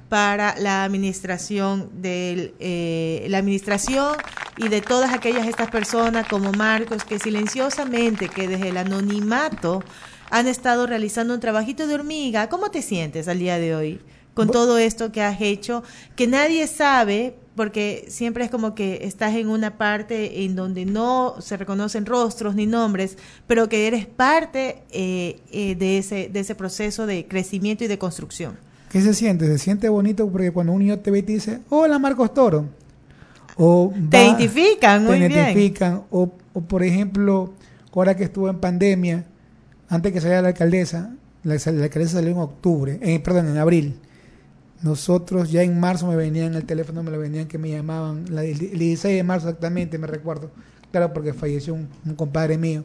para 0.09 0.55
la 0.59 0.83
administración 0.83 1.89
de 2.01 2.53
eh, 2.59 3.25
la 3.29 3.39
administración 3.39 4.17
y 4.57 4.69
de 4.69 4.81
todas 4.81 5.13
aquellas 5.13 5.47
estas 5.47 5.69
personas 5.69 6.27
como 6.27 6.51
Marcos 6.51 7.03
que 7.03 7.19
silenciosamente, 7.19 8.29
que 8.29 8.47
desde 8.47 8.69
el 8.69 8.77
anonimato 8.77 9.83
han 10.29 10.47
estado 10.47 10.87
realizando 10.87 11.33
un 11.33 11.39
trabajito 11.39 11.85
de 11.87 11.95
hormiga. 11.95 12.49
¿Cómo 12.49 12.71
te 12.71 12.81
sientes 12.81 13.27
al 13.27 13.39
día 13.39 13.59
de 13.59 13.75
hoy 13.75 14.01
con 14.33 14.49
todo 14.49 14.77
esto 14.77 15.11
que 15.11 15.21
has 15.21 15.39
hecho? 15.41 15.83
Que 16.15 16.27
nadie 16.27 16.65
sabe, 16.67 17.35
porque 17.55 18.05
siempre 18.07 18.43
es 18.43 18.51
como 18.51 18.75
que 18.75 18.99
estás 19.03 19.35
en 19.35 19.47
una 19.47 19.77
parte 19.77 20.43
en 20.43 20.55
donde 20.55 20.85
no 20.85 21.35
se 21.39 21.57
reconocen 21.57 22.05
rostros 22.05 22.55
ni 22.55 22.65
nombres, 22.65 23.17
pero 23.47 23.69
que 23.69 23.87
eres 23.87 24.05
parte 24.05 24.83
eh, 24.91 25.39
eh, 25.51 25.75
de, 25.75 25.97
ese, 25.97 26.29
de 26.31 26.39
ese 26.39 26.55
proceso 26.55 27.05
de 27.05 27.27
crecimiento 27.27 27.83
y 27.83 27.87
de 27.87 27.97
construcción. 27.97 28.57
¿Qué 28.89 29.01
se 29.01 29.13
siente? 29.13 29.47
Se 29.47 29.57
siente 29.57 29.89
bonito 29.89 30.29
porque 30.29 30.51
cuando 30.51 30.73
un 30.73 30.79
niño 30.79 30.99
te 30.99 31.11
ve 31.11 31.19
y 31.19 31.23
te 31.23 31.33
dice, 31.33 31.59
hola 31.69 31.99
Marcos 31.99 32.33
Toro. 32.33 32.65
O 33.55 33.93
te 34.09 34.23
identifican, 34.23 35.05
muy 35.05 35.19
te 35.19 35.27
identifican. 35.27 36.03
O, 36.09 36.31
o, 36.53 36.61
por 36.61 36.83
ejemplo, 36.83 37.53
ahora 37.93 38.15
que 38.15 38.23
estuvo 38.23 38.49
en 38.49 38.59
pandemia, 38.59 39.25
antes 39.89 40.11
que 40.11 40.19
saliera 40.19 40.41
la 40.41 40.47
alcaldesa, 40.49 41.11
la, 41.43 41.55
la 41.55 41.83
alcaldesa 41.83 42.13
salió 42.13 42.31
en 42.31 42.37
octubre, 42.37 42.99
eh, 43.01 43.19
perdón, 43.19 43.49
en 43.49 43.57
abril 43.57 43.95
nosotros 44.83 45.49
ya 45.49 45.63
en 45.63 45.79
marzo 45.79 46.07
me 46.07 46.15
venían 46.15 46.53
el 46.55 46.65
teléfono, 46.65 47.03
me 47.03 47.09
lo 47.09 47.17
venían 47.17 47.47
que 47.47 47.57
me 47.57 47.69
llamaban, 47.69 48.25
el 48.37 48.57
16 48.57 49.15
de 49.15 49.23
marzo 49.23 49.47
exactamente, 49.47 49.97
me 49.97 50.07
recuerdo, 50.07 50.51
claro, 50.91 51.13
porque 51.13 51.33
falleció 51.33 51.73
un, 51.73 51.87
compadre 52.15 52.57
mío. 52.57 52.83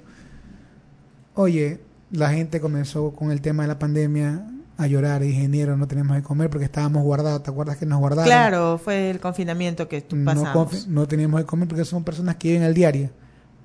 Oye, 1.34 1.80
la 2.12 2.30
gente 2.30 2.60
comenzó 2.60 3.10
con 3.10 3.32
el 3.32 3.40
tema 3.40 3.64
de 3.64 3.68
la 3.68 3.80
pandemia 3.80 4.44
a 4.76 4.86
llorar, 4.86 5.24
ingeniero, 5.24 5.76
no 5.76 5.88
tenemos 5.88 6.16
que 6.16 6.22
comer 6.22 6.48
porque 6.50 6.66
estábamos 6.66 7.02
guardados, 7.02 7.42
¿te 7.42 7.50
acuerdas 7.50 7.76
que 7.76 7.86
nos 7.86 7.98
guardaron? 7.98 8.26
Claro, 8.26 8.78
fue 8.78 9.10
el 9.10 9.18
confinamiento 9.18 9.88
que 9.88 10.00
pasamos. 10.00 10.86
No, 10.86 11.00
no 11.00 11.08
teníamos 11.08 11.40
que 11.40 11.46
comer 11.46 11.66
porque 11.66 11.84
son 11.84 12.04
personas 12.04 12.36
que 12.36 12.48
viven 12.48 12.62
al 12.62 12.74
diario. 12.74 13.10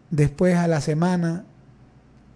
Después 0.09 0.55
a 0.55 0.67
la 0.67 0.81
semana, 0.81 1.45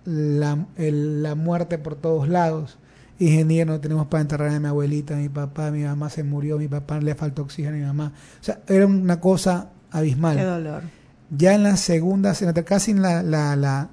la, 0.05 0.67
la 0.77 1.33
muerte 1.33 1.79
por 1.79 1.95
todos 1.95 2.29
lados 2.29 2.77
ingeniero, 3.19 3.73
no 3.73 3.79
tenemos 3.79 4.07
para 4.07 4.21
enterrar 4.21 4.49
a 4.49 4.59
mi 4.59 4.67
abuelita, 4.67 5.15
a 5.15 5.17
mi 5.17 5.29
papá, 5.29 5.71
mi 5.71 5.83
mamá 5.83 6.09
se 6.09 6.23
murió, 6.23 6.57
mi 6.57 6.67
papá 6.67 6.99
le 6.99 7.15
faltó 7.15 7.43
oxígeno 7.43 7.75
a 7.75 7.79
mi 7.79 7.85
mamá. 7.85 8.13
O 8.39 8.43
sea, 8.43 8.59
era 8.67 8.85
una 8.85 9.19
cosa 9.19 9.69
abismal. 9.91 10.37
Qué 10.37 10.43
dolor. 10.43 10.83
Ya 11.29 11.55
en 11.55 11.63
la 11.63 11.77
segunda, 11.77 12.33
casi 12.65 12.91
en 12.91 13.01
la, 13.01 13.21
la, 13.23 13.55
la, 13.55 13.89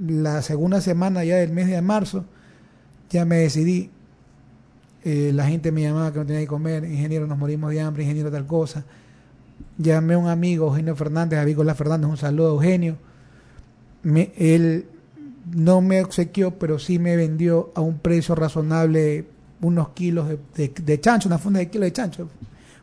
la 0.00 0.42
segunda 0.42 0.80
semana 0.80 1.24
ya 1.24 1.36
del 1.36 1.50
mes 1.50 1.68
de 1.68 1.82
marzo, 1.82 2.24
ya 3.10 3.24
me 3.24 3.36
decidí. 3.36 3.90
Eh, 5.04 5.32
la 5.34 5.46
gente 5.46 5.70
me 5.70 5.82
llamaba 5.82 6.12
que 6.12 6.18
no 6.20 6.26
tenía 6.26 6.40
que 6.40 6.46
comer, 6.46 6.84
ingeniero, 6.84 7.26
nos 7.26 7.36
morimos 7.36 7.70
de 7.70 7.80
hambre, 7.80 8.04
ingeniero, 8.04 8.30
tal 8.30 8.46
cosa. 8.46 8.84
Llamé 9.76 10.14
a 10.14 10.18
un 10.18 10.28
amigo, 10.28 10.68
Eugenio 10.68 10.96
Fernández, 10.96 11.38
a 11.38 11.44
Vícola 11.44 11.74
Fernández, 11.74 12.08
un 12.08 12.16
saludo, 12.16 12.54
Eugenio. 12.54 12.96
Me, 14.02 14.32
él 14.36 14.86
no 15.54 15.80
me 15.80 16.02
obsequió, 16.02 16.58
pero 16.58 16.78
sí 16.78 16.98
me 16.98 17.16
vendió 17.16 17.72
a 17.74 17.80
un 17.80 17.98
precio 17.98 18.34
razonable 18.34 19.26
unos 19.60 19.90
kilos 19.90 20.28
de, 20.54 21.00
chancho, 21.00 21.28
una 21.28 21.38
funda 21.38 21.60
de 21.60 21.70
kilo 21.70 21.84
de 21.84 21.92
chancho, 21.92 22.28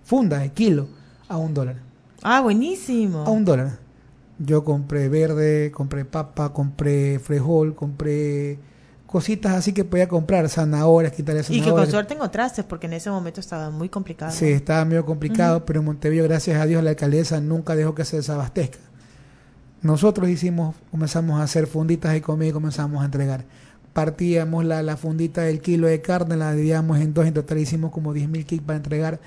funda 0.03 0.39
de 0.39 0.49
kilo, 0.49 0.87
a 1.27 1.37
un 1.37 1.53
dólar. 1.53 1.75
Ah, 2.23 2.41
buenísimo. 2.41 3.19
A 3.19 3.29
un 3.29 3.45
dólar. 3.45 3.79
Yo 4.39 4.63
compré 4.63 5.07
verde, 5.07 5.71
compré 5.71 6.05
papa, 6.05 6.51
compré 6.51 7.19
frijol, 7.19 7.75
compré 7.75 8.57
cositas 9.05 9.53
así 9.53 9.73
que 9.73 9.83
podía 9.83 10.07
comprar, 10.07 10.49
zanahorias, 10.49 11.13
quitarle 11.13 11.43
zanahorias. 11.43 11.67
Y 11.67 11.69
que 11.69 11.75
con 11.75 11.91
suerte 11.91 12.13
encontraste, 12.15 12.63
porque 12.63 12.87
en 12.87 12.93
ese 12.93 13.11
momento 13.11 13.39
estaba 13.39 13.69
muy 13.69 13.89
complicado. 13.89 14.31
Sí, 14.31 14.47
estaba 14.47 14.83
medio 14.85 15.05
complicado, 15.05 15.65
pero 15.65 15.81
en 15.81 15.85
Montevideo, 15.85 16.23
gracias 16.23 16.59
a 16.59 16.65
Dios, 16.65 16.83
la 16.83 16.91
alcaldesa 16.91 17.39
nunca 17.41 17.75
dejó 17.75 17.93
que 17.93 18.05
se 18.05 18.17
desabastezca. 18.17 18.79
Nosotros 19.81 20.29
hicimos, 20.29 20.75
comenzamos 20.91 21.39
a 21.39 21.43
hacer 21.43 21.65
funditas 21.65 22.13
de 22.13 22.21
comida 22.21 22.49
y 22.49 22.53
comenzamos 22.53 23.01
a 23.01 23.05
entregar. 23.05 23.45
Partíamos 23.93 24.63
la, 24.63 24.83
la 24.83 24.95
fundita 24.95 25.41
del 25.41 25.59
kilo 25.59 25.87
de 25.87 26.01
carne, 26.01 26.37
la 26.37 26.53
dividíamos 26.53 26.99
en 26.99 27.13
dos, 27.13 27.25
en 27.25 27.33
total 27.33 27.57
hicimos 27.57 27.91
como 27.91 28.13
10 28.13 28.29
mil 28.29 28.45
kits 28.45 28.63
para 28.63 28.77
entregar 28.77 29.19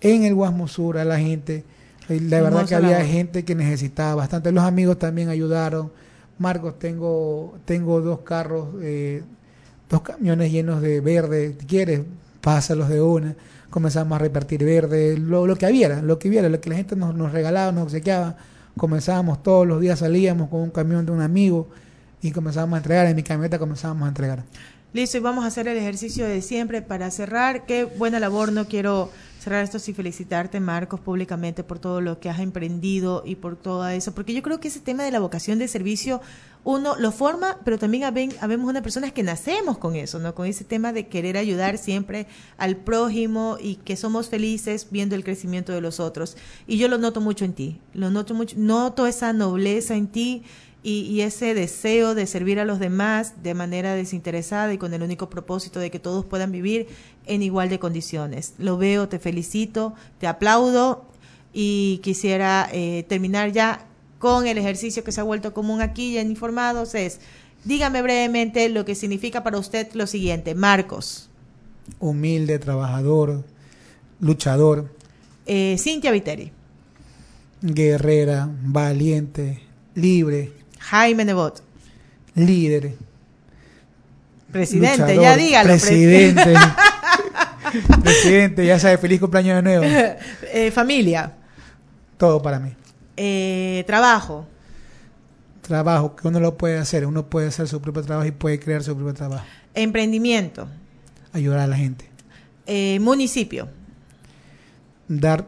en 0.00 0.24
el 0.24 0.34
Guasmo 0.34 0.68
Sur 0.68 0.98
a 0.98 1.04
la 1.04 1.18
gente. 1.18 1.64
La 2.08 2.40
verdad 2.40 2.68
que 2.68 2.74
había 2.74 3.04
gente 3.04 3.44
que 3.44 3.54
necesitaba 3.54 4.14
bastante. 4.14 4.52
Los 4.52 4.64
amigos 4.64 4.98
también 4.98 5.28
ayudaron. 5.28 5.90
Marcos, 6.38 6.78
tengo, 6.78 7.56
tengo 7.64 8.00
dos 8.02 8.20
carros, 8.20 8.68
eh, 8.82 9.22
dos 9.88 10.02
camiones 10.02 10.52
llenos 10.52 10.82
de 10.82 11.00
verde. 11.00 11.56
¿Quieres? 11.66 12.02
Pásalos 12.42 12.88
de 12.88 13.00
una. 13.00 13.34
Comenzamos 13.70 14.14
a 14.16 14.18
repartir 14.18 14.62
verde, 14.64 15.18
lo, 15.18 15.46
lo 15.46 15.56
que 15.56 15.66
había, 15.66 16.00
lo 16.00 16.18
que 16.18 16.28
hubiera, 16.28 16.48
lo 16.48 16.60
que 16.60 16.70
la 16.70 16.76
gente 16.76 16.94
nos, 16.94 17.14
nos 17.14 17.32
regalaba, 17.32 17.72
nos 17.72 17.84
obsequiaba 17.84 18.36
comenzábamos 18.76 19.42
todos 19.42 19.66
los 19.66 19.80
días, 19.80 19.98
salíamos 19.98 20.48
con 20.48 20.60
un 20.60 20.70
camión 20.70 21.06
de 21.06 21.12
un 21.12 21.22
amigo 21.22 21.68
y 22.22 22.30
comenzábamos 22.30 22.74
a 22.74 22.78
entregar, 22.78 23.06
en 23.06 23.16
mi 23.16 23.22
camioneta 23.22 23.58
comenzábamos 23.58 24.06
a 24.06 24.08
entregar. 24.08 24.42
Listo, 24.92 25.18
y 25.18 25.20
vamos 25.20 25.44
a 25.44 25.48
hacer 25.48 25.68
el 25.68 25.76
ejercicio 25.76 26.26
de 26.26 26.40
siempre 26.40 26.80
para 26.80 27.10
cerrar. 27.10 27.66
Qué 27.66 27.84
buena 27.84 28.18
labor, 28.18 28.52
no 28.52 28.66
quiero 28.66 29.10
esto 29.54 29.78
sin 29.78 29.94
felicitarte, 29.94 30.60
Marcos, 30.60 31.00
públicamente 31.00 31.64
por 31.64 31.78
todo 31.78 32.00
lo 32.00 32.20
que 32.20 32.28
has 32.28 32.40
emprendido 32.40 33.22
y 33.24 33.36
por 33.36 33.56
todo 33.56 33.88
eso, 33.88 34.14
porque 34.14 34.34
yo 34.34 34.42
creo 34.42 34.60
que 34.60 34.68
ese 34.68 34.80
tema 34.80 35.04
de 35.04 35.10
la 35.10 35.20
vocación 35.20 35.58
de 35.58 35.68
servicio, 35.68 36.20
uno 36.64 36.96
lo 36.96 37.12
forma, 37.12 37.58
pero 37.64 37.78
también 37.78 38.04
habemos 38.04 38.68
unas 38.68 38.82
personas 38.82 39.12
que 39.12 39.22
nacemos 39.22 39.78
con 39.78 39.94
eso, 39.94 40.18
¿no? 40.18 40.34
Con 40.34 40.46
ese 40.46 40.64
tema 40.64 40.92
de 40.92 41.06
querer 41.06 41.36
ayudar 41.36 41.78
siempre 41.78 42.26
al 42.58 42.76
prójimo 42.76 43.56
y 43.60 43.76
que 43.76 43.96
somos 43.96 44.28
felices 44.28 44.88
viendo 44.90 45.14
el 45.14 45.22
crecimiento 45.22 45.72
de 45.72 45.80
los 45.80 46.00
otros. 46.00 46.36
Y 46.66 46.78
yo 46.78 46.88
lo 46.88 46.98
noto 46.98 47.20
mucho 47.20 47.44
en 47.44 47.52
ti, 47.52 47.80
lo 47.94 48.10
noto 48.10 48.34
mucho, 48.34 48.56
noto 48.58 49.06
esa 49.06 49.32
nobleza 49.32 49.94
en 49.94 50.08
ti 50.08 50.42
y, 50.88 51.22
ese 51.22 51.52
deseo 51.52 52.14
de 52.14 52.28
servir 52.28 52.60
a 52.60 52.64
los 52.64 52.78
demás 52.78 53.42
de 53.42 53.54
manera 53.54 53.96
desinteresada 53.96 54.72
y 54.72 54.78
con 54.78 54.94
el 54.94 55.02
único 55.02 55.28
propósito 55.28 55.80
de 55.80 55.90
que 55.90 55.98
todos 55.98 56.24
puedan 56.24 56.52
vivir 56.52 56.86
en 57.26 57.42
igual 57.42 57.68
de 57.68 57.78
condiciones. 57.78 58.54
Lo 58.58 58.78
veo, 58.78 59.08
te 59.08 59.18
felicito, 59.18 59.94
te 60.18 60.26
aplaudo 60.26 61.04
y 61.52 62.00
quisiera 62.02 62.68
eh, 62.72 63.04
terminar 63.08 63.52
ya 63.52 63.86
con 64.18 64.46
el 64.46 64.58
ejercicio 64.58 65.04
que 65.04 65.12
se 65.12 65.20
ha 65.20 65.24
vuelto 65.24 65.52
común 65.52 65.80
aquí 65.80 66.14
ya 66.14 66.20
en 66.20 66.30
Informados 66.30 66.94
es, 66.94 67.20
dígame 67.64 68.02
brevemente 68.02 68.68
lo 68.68 68.84
que 68.84 68.94
significa 68.94 69.42
para 69.42 69.58
usted 69.58 69.88
lo 69.94 70.06
siguiente. 70.06 70.54
Marcos. 70.54 71.28
Humilde, 72.00 72.58
trabajador, 72.58 73.44
luchador. 74.20 74.92
Eh, 75.46 75.76
Cintia 75.78 76.10
Viteri. 76.10 76.52
Guerrera, 77.62 78.48
valiente, 78.62 79.62
libre, 79.94 80.52
Jaime 80.78 81.24
Nebot. 81.24 81.62
Líder. 82.34 82.94
Presidente, 84.52 85.16
ya 85.16 85.36
dígalo. 85.36 85.68
Presidente. 85.68 86.54
presidente, 88.02 88.66
ya 88.66 88.78
sabe, 88.78 88.98
feliz 88.98 89.20
cumpleaños 89.20 89.56
de 89.56 89.62
nuevo. 89.62 89.84
Eh, 90.52 90.70
familia. 90.70 91.32
Todo 92.16 92.40
para 92.40 92.58
mí. 92.58 92.72
Eh, 93.16 93.84
trabajo. 93.86 94.46
Trabajo, 95.60 96.14
que 96.16 96.28
uno 96.28 96.40
lo 96.40 96.56
puede 96.56 96.78
hacer. 96.78 97.06
Uno 97.06 97.26
puede 97.26 97.48
hacer 97.48 97.68
su 97.68 97.80
propio 97.80 98.02
trabajo 98.02 98.26
y 98.26 98.30
puede 98.30 98.58
crear 98.58 98.82
su 98.82 98.94
propio 98.94 99.14
trabajo. 99.14 99.44
Emprendimiento. 99.74 100.68
Ayudar 101.32 101.60
a 101.60 101.66
la 101.66 101.76
gente. 101.76 102.08
Eh, 102.66 102.98
municipio. 103.00 103.68
Dar 105.08 105.46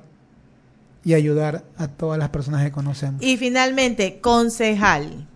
y 1.05 1.15
ayudar 1.15 1.65
a 1.79 1.89
todas 1.89 2.19
las 2.19 2.29
personas 2.29 2.63
que 2.65 2.71
conocemos. 2.71 3.23
Y 3.23 3.37
finalmente, 3.37 4.21
concejal. 4.21 5.27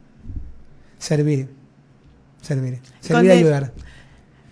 Servir. 0.98 1.48
Servir. 2.42 2.80
Servir 3.00 3.30
y 3.30 3.32
ayudar. 3.32 3.72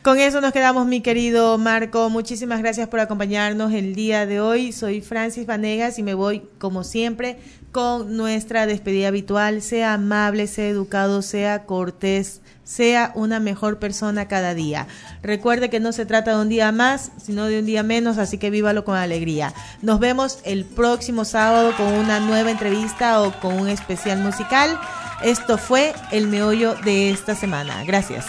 Con 0.03 0.19
eso 0.19 0.41
nos 0.41 0.53
quedamos, 0.53 0.87
mi 0.87 1.03
querido 1.03 1.59
Marco. 1.59 2.09
Muchísimas 2.09 2.61
gracias 2.61 2.89
por 2.89 3.01
acompañarnos 3.01 3.73
el 3.75 3.95
día 3.95 4.25
de 4.25 4.41
hoy. 4.41 4.73
Soy 4.73 5.03
Francis 5.03 5.45
Vanegas 5.45 5.99
y 5.99 6.03
me 6.03 6.15
voy, 6.15 6.43
como 6.59 6.85
siempre, 6.85 7.39
con 7.71 8.17
nuestra 8.17 8.65
despedida 8.65 9.09
habitual. 9.09 9.61
Sea 9.61 9.93
amable, 9.95 10.47
sea 10.47 10.69
educado, 10.69 11.21
sea 11.21 11.67
cortés 11.67 12.41
sea 12.71 13.11
una 13.17 13.41
mejor 13.41 13.81
persona 13.81 14.29
cada 14.29 14.55
día. 14.55 14.87
Recuerde 15.25 15.71
que 15.71 15.81
no 15.81 15.91
se 15.91 16.07
trata 16.07 16.37
de 16.37 16.43
un 16.43 16.49
día 16.49 16.71
más, 16.71 17.11
sino 17.21 17.47
de 17.47 17.59
un 17.59 17.67
día 17.67 17.83
menos, 17.83 18.17
así 18.17 18.39
que 18.39 18.49
vívalo 18.49 18.85
con 18.85 18.97
alegría. 18.97 19.53
Nos 19.83 19.99
vemos 19.99 20.39
el 20.45 20.65
próximo 20.65 21.25
sábado 21.25 21.75
con 21.77 21.89
una 21.89 22.21
nueva 22.21 22.49
entrevista 22.49 23.23
o 23.23 23.33
con 23.41 23.59
un 23.59 23.69
especial 23.69 24.21
musical. 24.21 24.79
Esto 25.25 25.59
fue 25.59 25.95
el 26.13 26.29
meollo 26.29 26.77
de 26.85 27.11
esta 27.11 27.35
semana. 27.35 27.83
Gracias. 27.85 28.27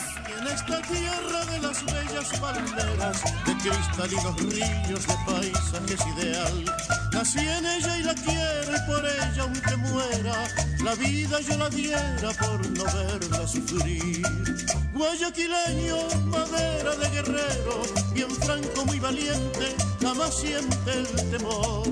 Palmeras, 2.51 3.21
de 3.45 3.53
cristalinos 3.57 4.35
ríos, 4.35 5.07
de 5.07 5.15
paisajes 5.25 6.01
ideal, 6.15 6.65
nací 7.13 7.39
en 7.39 7.65
ella 7.65 7.97
y 7.97 8.03
la 8.03 8.13
quiero 8.13 8.75
y 8.75 8.91
por 8.91 9.05
ella 9.05 9.41
aunque 9.41 9.77
muera, 9.77 10.47
la 10.83 10.95
vida 10.95 11.39
yo 11.39 11.57
la 11.57 11.69
diera 11.69 12.31
por 12.39 12.69
no 12.71 12.83
verla 12.83 13.47
sufrir. 13.47 14.21
Guayaquileño, 14.93 15.95
madera 16.25 16.95
de 16.97 17.09
guerrero, 17.09 17.83
bien 18.13 18.29
franco, 18.31 18.85
muy 18.85 18.99
valiente, 18.99 19.75
jamás 20.01 20.35
siente 20.35 20.91
el 20.91 21.07
temor. 21.31 21.87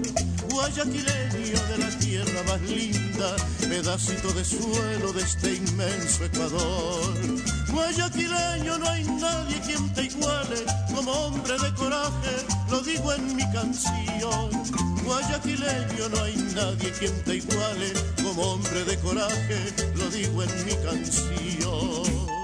Guayaquileño 0.50 1.60
de 1.70 1.78
la 1.78 2.00
tierra 2.00 2.44
más 2.48 2.62
linda, 2.62 3.36
pedacito 3.62 4.34
de 4.34 4.44
suelo 4.44 5.14
de 5.14 5.22
este 5.22 5.56
inmenso 5.56 6.26
Ecuador. 6.26 7.59
Guayaquileño 7.72 8.78
no 8.78 8.90
hay 8.90 9.04
nadie 9.04 9.60
quien 9.62 9.94
te 9.94 10.04
iguale, 10.06 10.66
como 10.96 11.12
hombre 11.12 11.54
de 11.60 11.74
coraje, 11.74 12.36
lo 12.70 12.82
digo 12.82 13.14
en 13.14 13.36
mi 13.36 13.44
canción. 13.52 14.50
Guayaquileño 15.06 16.10
no 16.10 16.24
hay 16.24 16.36
nadie 16.56 16.92
quien 16.92 17.24
te 17.24 17.36
iguale, 17.38 17.94
como 18.24 18.42
hombre 18.54 18.84
de 18.84 18.98
coraje, 19.00 19.74
lo 19.96 20.10
digo 20.10 20.44
en 20.44 20.66
mi 20.66 20.76
canción. 20.84 22.39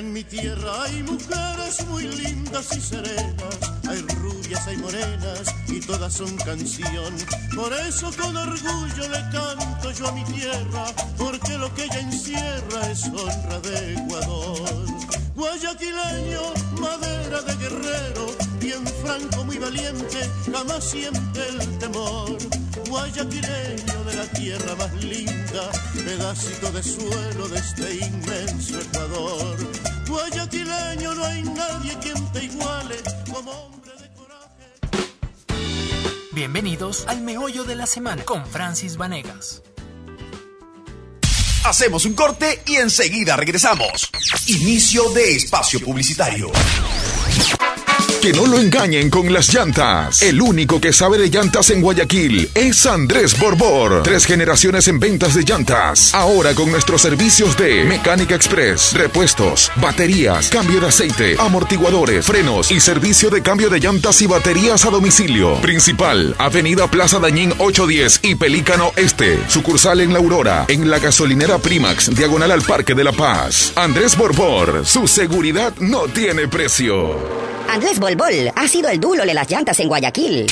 En 0.00 0.14
mi 0.14 0.24
tierra 0.24 0.84
hay 0.84 1.02
mujeres 1.02 1.86
muy 1.88 2.04
lindas 2.04 2.74
y 2.74 2.80
serenas, 2.80 3.58
hay 3.86 4.00
rubias, 4.00 4.66
hay 4.66 4.78
morenas 4.78 5.54
y 5.68 5.78
todas 5.80 6.14
son 6.14 6.34
canción. 6.38 7.14
Por 7.54 7.70
eso 7.74 8.10
con 8.18 8.34
orgullo 8.34 9.08
le 9.10 9.20
canto 9.30 9.92
yo 9.92 10.08
a 10.08 10.12
mi 10.12 10.24
tierra, 10.24 10.86
porque 11.18 11.58
lo 11.58 11.72
que 11.74 11.84
ella 11.84 12.00
encierra 12.00 12.90
es 12.90 13.08
honra 13.08 13.60
de 13.60 13.92
Ecuador. 13.92 14.86
Guayaquileño, 15.34 16.54
madera 16.80 17.42
de 17.42 17.56
guerrero, 17.56 18.26
bien 18.58 18.86
franco, 19.02 19.44
muy 19.44 19.58
valiente, 19.58 20.30
jamás 20.50 20.82
siente 20.82 21.46
el 21.46 21.78
temor. 21.78 22.38
Guayaquileño 22.88 24.04
de 24.04 24.16
la 24.16 24.26
tierra 24.32 24.74
más 24.76 24.94
linda, 25.04 25.70
pedacito 25.92 26.72
de 26.72 26.82
suelo 26.82 27.48
de 27.48 27.58
este 27.58 28.06
inmenso 28.06 28.80
Ecuador. 28.80 29.89
Guayaquileño 30.10 31.14
no 31.14 31.24
hay 31.24 31.42
nadie 31.44 31.96
quien 32.02 32.32
te 32.32 32.44
iguale 32.44 32.96
como 33.32 33.52
hombre 33.52 33.92
de 33.92 34.12
coraje. 34.12 34.74
Bienvenidos 36.32 37.04
al 37.06 37.20
meollo 37.20 37.62
de 37.62 37.76
la 37.76 37.86
semana 37.86 38.24
con 38.24 38.44
Francis 38.44 38.96
Vanegas. 38.96 39.62
Hacemos 41.64 42.06
un 42.06 42.14
corte 42.14 42.60
y 42.66 42.76
enseguida 42.76 43.36
regresamos. 43.36 44.10
Inicio 44.48 45.10
de 45.10 45.36
espacio 45.36 45.78
publicitario. 45.78 46.50
Que 48.20 48.34
no 48.34 48.46
lo 48.46 48.58
engañen 48.58 49.08
con 49.08 49.32
las 49.32 49.52
llantas. 49.52 50.20
El 50.20 50.42
único 50.42 50.78
que 50.78 50.92
sabe 50.92 51.16
de 51.16 51.30
llantas 51.30 51.70
en 51.70 51.80
Guayaquil 51.80 52.50
es 52.54 52.84
Andrés 52.84 53.38
Borbor. 53.38 54.02
Tres 54.02 54.26
generaciones 54.26 54.88
en 54.88 55.00
ventas 55.00 55.34
de 55.34 55.42
llantas. 55.42 56.14
Ahora 56.14 56.54
con 56.54 56.70
nuestros 56.70 57.00
servicios 57.00 57.56
de 57.56 57.82
Mecánica 57.84 58.34
Express, 58.34 58.92
repuestos, 58.92 59.72
baterías, 59.76 60.50
cambio 60.50 60.80
de 60.80 60.88
aceite, 60.88 61.36
amortiguadores, 61.38 62.26
frenos 62.26 62.70
y 62.70 62.78
servicio 62.78 63.30
de 63.30 63.40
cambio 63.40 63.70
de 63.70 63.80
llantas 63.80 64.20
y 64.20 64.26
baterías 64.26 64.84
a 64.84 64.90
domicilio. 64.90 65.54
Principal, 65.62 66.34
Avenida 66.36 66.88
Plaza 66.90 67.18
Dañín 67.20 67.54
810 67.56 68.20
y 68.22 68.34
Pelícano 68.34 68.92
Este. 68.96 69.38
Sucursal 69.48 70.02
en 70.02 70.12
La 70.12 70.18
Aurora, 70.18 70.66
en 70.68 70.90
la 70.90 70.98
gasolinera 70.98 71.56
Primax, 71.56 72.14
diagonal 72.14 72.50
al 72.50 72.60
Parque 72.60 72.94
de 72.94 73.04
la 73.04 73.12
Paz. 73.12 73.72
Andrés 73.76 74.14
Borbor, 74.14 74.84
su 74.84 75.08
seguridad 75.08 75.72
no 75.78 76.02
tiene 76.02 76.48
precio. 76.48 77.16
Andrés 77.70 78.00
Bolbol 78.00 78.50
ha 78.52 78.66
sido 78.66 78.88
el 78.88 78.98
duro 78.98 79.24
de 79.24 79.32
las 79.32 79.48
llantas 79.48 79.78
en 79.78 79.86
Guayaquil. 79.86 80.46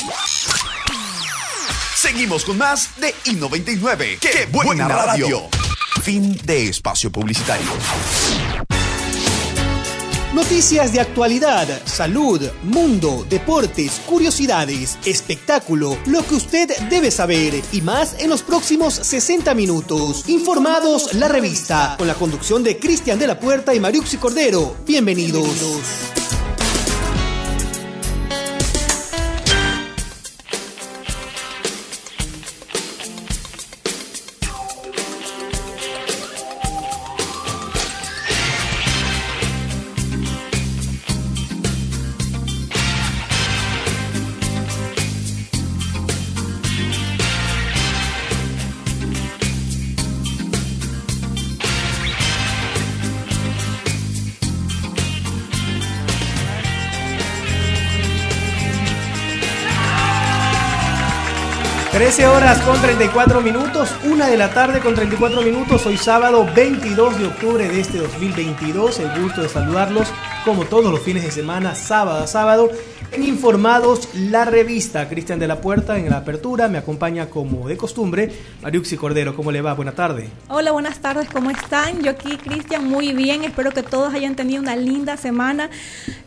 Seguimos 1.96 2.44
con 2.44 2.56
más 2.56 2.90
de 3.00 3.12
I99. 3.24 4.20
¡Qué, 4.20 4.46
buena, 4.52 4.86
radio! 4.86 5.48
Fin 6.00 6.38
de 6.44 6.68
espacio 6.68 7.10
publicitario. 7.10 7.66
Noticias 10.32 10.92
de 10.92 11.00
actualidad, 11.00 11.66
salud, 11.86 12.40
mundo, 12.62 13.26
deportes, 13.28 14.00
curiosidades, 14.06 14.96
espectáculo, 15.04 15.98
lo 16.06 16.24
que 16.24 16.36
usted 16.36 16.70
debe 16.88 17.10
saber 17.10 17.60
y 17.72 17.80
más 17.80 18.14
en 18.20 18.30
los 18.30 18.42
próximos 18.42 18.94
60 18.94 19.54
minutos. 19.54 20.28
Informados 20.28 21.14
la 21.14 21.26
revista, 21.26 21.96
con 21.98 22.06
la 22.06 22.14
conducción 22.14 22.62
de 22.62 22.78
Cristian 22.78 23.18
de 23.18 23.26
la 23.26 23.40
Puerta 23.40 23.74
y 23.74 23.80
Mariuxi 23.80 24.18
Cordero. 24.18 24.76
Bienvenidos. 24.86 26.17
13 61.98 62.28
horas 62.28 62.60
con 62.60 62.80
34 62.80 63.40
minutos, 63.40 63.92
una 64.04 64.28
de 64.28 64.36
la 64.36 64.54
tarde 64.54 64.78
con 64.78 64.94
34 64.94 65.42
minutos, 65.42 65.84
hoy 65.84 65.96
sábado 65.96 66.46
22 66.54 67.18
de 67.18 67.26
octubre 67.26 67.68
de 67.68 67.80
este 67.80 67.98
2022. 67.98 69.00
El 69.00 69.20
gusto 69.20 69.42
de 69.42 69.48
saludarlos 69.48 70.06
como 70.44 70.64
todos 70.64 70.92
los 70.92 71.00
fines 71.00 71.24
de 71.24 71.32
semana, 71.32 71.74
sábado 71.74 72.22
a 72.22 72.28
sábado. 72.28 72.70
En 73.10 73.24
Informados, 73.24 74.10
la 74.14 74.44
revista 74.44 75.08
Cristian 75.08 75.38
de 75.38 75.48
la 75.48 75.62
Puerta 75.62 75.96
en 75.96 76.10
la 76.10 76.18
apertura. 76.18 76.68
Me 76.68 76.76
acompaña 76.76 77.30
como 77.30 77.66
de 77.66 77.76
costumbre 77.78 78.30
Mariuxi 78.60 78.98
Cordero. 78.98 79.34
¿Cómo 79.34 79.50
le 79.50 79.62
va? 79.62 79.72
Buena 79.72 79.92
tarde. 79.92 80.28
Hola, 80.48 80.72
buenas 80.72 80.98
tardes. 80.98 81.26
¿Cómo 81.30 81.50
están? 81.50 82.02
Yo 82.02 82.10
aquí, 82.10 82.36
Cristian, 82.36 82.86
muy 82.86 83.14
bien. 83.14 83.44
Espero 83.44 83.70
que 83.70 83.82
todos 83.82 84.12
hayan 84.12 84.36
tenido 84.36 84.60
una 84.60 84.76
linda 84.76 85.16
semana 85.16 85.70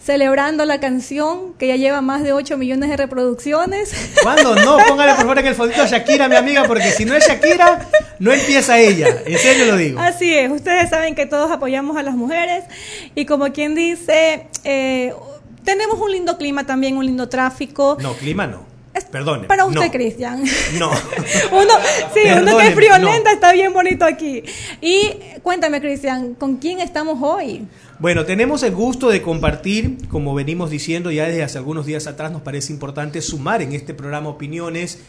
celebrando 0.03 0.65
la 0.65 0.79
canción 0.79 1.53
que 1.53 1.67
ya 1.67 1.75
lleva 1.75 2.01
más 2.01 2.23
de 2.23 2.33
8 2.33 2.57
millones 2.57 2.89
de 2.89 2.97
reproducciones. 2.97 3.93
¿Cuándo? 4.23 4.55
No, 4.55 4.77
póngale 4.87 5.11
por 5.11 5.21
favor 5.21 5.39
en 5.39 5.47
el 5.47 5.55
fondito 5.55 5.83
a 5.83 5.85
Shakira, 5.85 6.27
mi 6.27 6.35
amiga, 6.35 6.63
porque 6.63 6.89
si 6.91 7.05
no 7.05 7.13
es 7.13 7.27
Shakira, 7.27 7.87
no 8.17 8.33
empieza 8.33 8.79
ella. 8.79 9.07
En 9.25 9.37
serio 9.37 9.65
lo 9.65 9.77
digo. 9.77 9.99
Así 9.99 10.33
es. 10.33 10.51
Ustedes 10.51 10.89
saben 10.89 11.13
que 11.13 11.27
todos 11.27 11.51
apoyamos 11.51 11.95
a 11.97 12.01
las 12.01 12.15
mujeres 12.15 12.63
y 13.13 13.25
como 13.25 13.51
quien 13.53 13.75
dice... 13.75 14.47
Eh, 14.63 15.13
tenemos 15.63 15.99
un 15.99 16.11
lindo 16.11 16.37
clima 16.37 16.65
también, 16.65 16.97
un 16.97 17.05
lindo 17.05 17.29
tráfico. 17.29 17.97
No, 18.01 18.13
clima 18.13 18.47
no. 18.47 18.71
Perdone. 19.11 19.47
Para 19.47 19.65
usted, 19.65 19.91
Cristian. 19.91 20.43
No. 20.77 20.89
uno, 21.51 21.73
sí, 22.13 22.21
uno 22.41 22.57
que 22.57 22.67
es 22.67 22.75
friolenta 22.75 23.31
está 23.31 23.53
bien 23.53 23.73
bonito 23.73 24.05
aquí. 24.05 24.43
Y 24.81 25.11
cuéntame, 25.41 25.81
Cristian, 25.81 26.35
¿con 26.35 26.57
quién 26.57 26.79
estamos 26.79 27.19
hoy? 27.21 27.67
Bueno, 27.99 28.25
tenemos 28.25 28.63
el 28.63 28.73
gusto 28.73 29.09
de 29.09 29.21
compartir, 29.21 30.07
como 30.09 30.33
venimos 30.33 30.69
diciendo 30.69 31.11
ya 31.11 31.25
desde 31.25 31.43
hace 31.43 31.57
algunos 31.57 31.85
días 31.85 32.07
atrás, 32.07 32.31
nos 32.31 32.41
parece 32.41 32.73
importante 32.73 33.21
sumar 33.21 33.61
en 33.61 33.73
este 33.73 33.93
programa 33.93 34.29
opiniones 34.29 34.99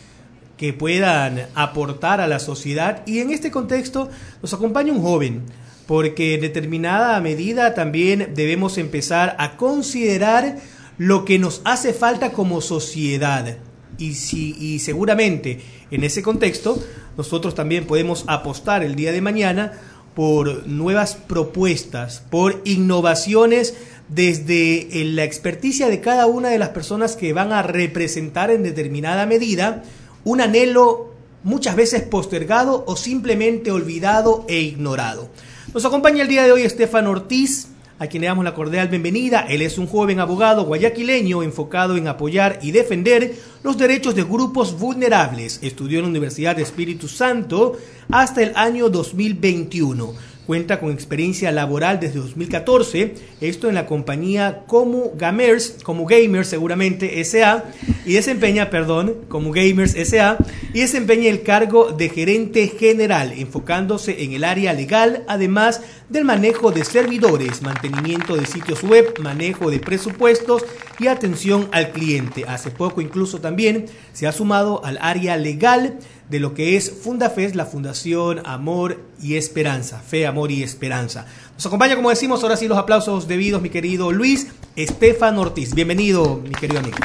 que 0.56 0.72
puedan 0.72 1.46
aportar 1.54 2.20
a 2.20 2.26
la 2.26 2.38
sociedad. 2.38 3.02
Y 3.06 3.18
en 3.18 3.30
este 3.30 3.50
contexto 3.50 4.10
nos 4.42 4.52
acompaña 4.54 4.92
un 4.92 5.02
joven 5.02 5.42
porque 5.86 6.34
en 6.34 6.40
determinada 6.40 7.20
medida 7.20 7.74
también 7.74 8.32
debemos 8.34 8.78
empezar 8.78 9.36
a 9.38 9.56
considerar 9.56 10.58
lo 10.98 11.24
que 11.24 11.38
nos 11.38 11.62
hace 11.64 11.92
falta 11.92 12.32
como 12.32 12.60
sociedad. 12.60 13.58
Y, 13.98 14.14
si, 14.14 14.56
y 14.58 14.78
seguramente 14.78 15.60
en 15.90 16.04
ese 16.04 16.22
contexto 16.22 16.82
nosotros 17.16 17.54
también 17.54 17.86
podemos 17.86 18.24
apostar 18.26 18.82
el 18.82 18.94
día 18.94 19.12
de 19.12 19.20
mañana 19.20 19.72
por 20.14 20.66
nuevas 20.66 21.14
propuestas, 21.14 22.22
por 22.30 22.60
innovaciones 22.64 23.74
desde 24.08 24.88
la 25.06 25.24
experticia 25.24 25.88
de 25.88 26.00
cada 26.00 26.26
una 26.26 26.50
de 26.50 26.58
las 26.58 26.70
personas 26.70 27.16
que 27.16 27.32
van 27.32 27.52
a 27.52 27.62
representar 27.62 28.50
en 28.50 28.62
determinada 28.62 29.26
medida 29.26 29.82
un 30.24 30.40
anhelo 30.40 31.12
muchas 31.44 31.76
veces 31.76 32.02
postergado 32.02 32.84
o 32.86 32.96
simplemente 32.96 33.70
olvidado 33.70 34.44
e 34.48 34.60
ignorado. 34.60 35.30
Nos 35.74 35.86
acompaña 35.86 36.20
el 36.20 36.28
día 36.28 36.42
de 36.42 36.52
hoy 36.52 36.64
Estefan 36.64 37.06
Ortiz, 37.06 37.68
a 37.98 38.06
quien 38.06 38.20
le 38.20 38.26
damos 38.26 38.44
la 38.44 38.54
cordial 38.54 38.88
bienvenida. 38.88 39.46
Él 39.48 39.62
es 39.62 39.78
un 39.78 39.86
joven 39.86 40.20
abogado 40.20 40.66
guayaquileño 40.66 41.42
enfocado 41.42 41.96
en 41.96 42.08
apoyar 42.08 42.58
y 42.60 42.72
defender 42.72 43.34
los 43.62 43.78
derechos 43.78 44.14
de 44.14 44.22
grupos 44.22 44.78
vulnerables. 44.78 45.60
Estudió 45.62 46.00
en 46.00 46.04
la 46.04 46.10
Universidad 46.10 46.56
de 46.56 46.62
Espíritu 46.62 47.08
Santo 47.08 47.78
hasta 48.10 48.42
el 48.42 48.52
año 48.54 48.90
2021 48.90 50.12
Cuenta 50.52 50.80
con 50.80 50.92
experiencia 50.92 51.50
laboral 51.50 51.98
desde 51.98 52.18
2014, 52.18 53.14
esto 53.40 53.70
en 53.70 53.74
la 53.74 53.86
compañía 53.86 54.64
Como 54.66 55.12
Gamers, 55.16 55.78
como 55.82 56.04
Gamers 56.04 56.48
seguramente 56.48 57.24
SA, 57.24 57.64
y 58.04 58.12
desempeña, 58.12 58.68
perdón, 58.68 59.14
como 59.30 59.50
Gamers 59.50 59.92
SA, 59.92 60.36
y 60.74 60.80
desempeña 60.80 61.30
el 61.30 61.42
cargo 61.42 61.92
de 61.92 62.10
gerente 62.10 62.68
general, 62.68 63.32
enfocándose 63.32 64.24
en 64.24 64.32
el 64.32 64.44
área 64.44 64.74
legal, 64.74 65.24
además 65.26 65.80
del 66.10 66.26
manejo 66.26 66.70
de 66.70 66.84
servidores, 66.84 67.62
mantenimiento 67.62 68.36
de 68.36 68.44
sitios 68.44 68.82
web, 68.82 69.14
manejo 69.20 69.70
de 69.70 69.80
presupuestos 69.80 70.66
y 70.98 71.06
atención 71.06 71.70
al 71.72 71.92
cliente. 71.92 72.44
Hace 72.46 72.70
poco 72.70 73.00
incluso 73.00 73.40
también 73.40 73.86
se 74.12 74.26
ha 74.26 74.32
sumado 74.32 74.84
al 74.84 74.98
área 75.00 75.38
legal 75.38 75.98
de 76.28 76.40
lo 76.40 76.54
que 76.54 76.76
es 76.76 76.90
Fundafes, 76.90 77.54
la 77.54 77.66
Fundación 77.66 78.40
Amor 78.44 79.00
y 79.20 79.36
Esperanza, 79.36 79.98
Fe, 79.98 80.26
Amor 80.26 80.50
y 80.50 80.62
Esperanza. 80.62 81.26
Nos 81.54 81.66
acompaña, 81.66 81.96
como 81.96 82.10
decimos, 82.10 82.42
ahora 82.42 82.56
sí 82.56 82.68
los 82.68 82.78
aplausos 82.78 83.28
debidos, 83.28 83.60
mi 83.60 83.70
querido 83.70 84.12
Luis 84.12 84.48
Estefan 84.76 85.38
Ortiz. 85.38 85.74
Bienvenido, 85.74 86.40
mi 86.42 86.54
querido 86.54 86.80
amigo. 86.80 86.96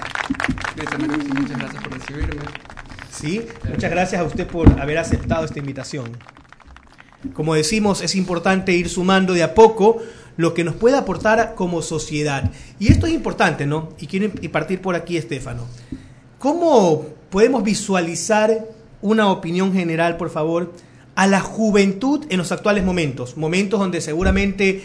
Muchas 1.36 1.58
gracias 1.58 1.84
por 1.84 1.94
recibirme. 1.94 2.42
Sí, 3.12 3.42
muchas 3.70 3.92
gracias 3.92 4.22
a 4.22 4.24
usted 4.24 4.48
por 4.48 4.80
haber 4.80 4.98
aceptado 5.00 5.46
esta 5.46 5.60
invitación. 5.60 6.18
Como 7.34 7.56
decimos, 7.56 8.02
es 8.02 8.16
importante 8.16 8.74
ir 8.74 8.90
sumando 8.90 9.34
de 9.34 9.44
a 9.44 9.54
poco 9.56 10.02
lo 10.38 10.54
que 10.54 10.64
nos 10.64 10.76
puede 10.76 10.98
aportar 10.98 11.56
como 11.56 11.82
sociedad. 11.82 12.52
Y 12.80 12.92
esto 12.92 13.08
es 13.08 13.14
importante, 13.14 13.66
¿no? 13.66 13.90
Y 14.00 14.08
quiero 14.08 14.32
partir 14.52 14.82
por 14.82 14.96
aquí, 14.96 15.18
Estefano. 15.18 15.66
¿Cómo 16.38 17.08
podemos 17.32 17.64
visualizar 17.64 18.66
una 19.02 19.30
opinión 19.32 19.74
general, 19.74 20.18
por 20.18 20.30
favor, 20.30 20.74
a 21.16 21.26
la 21.26 21.40
juventud 21.42 22.26
en 22.30 22.38
los 22.38 22.52
actuales 22.52 22.84
momentos, 22.84 23.38
momentos 23.38 23.80
donde 23.80 24.02
seguramente 24.02 24.84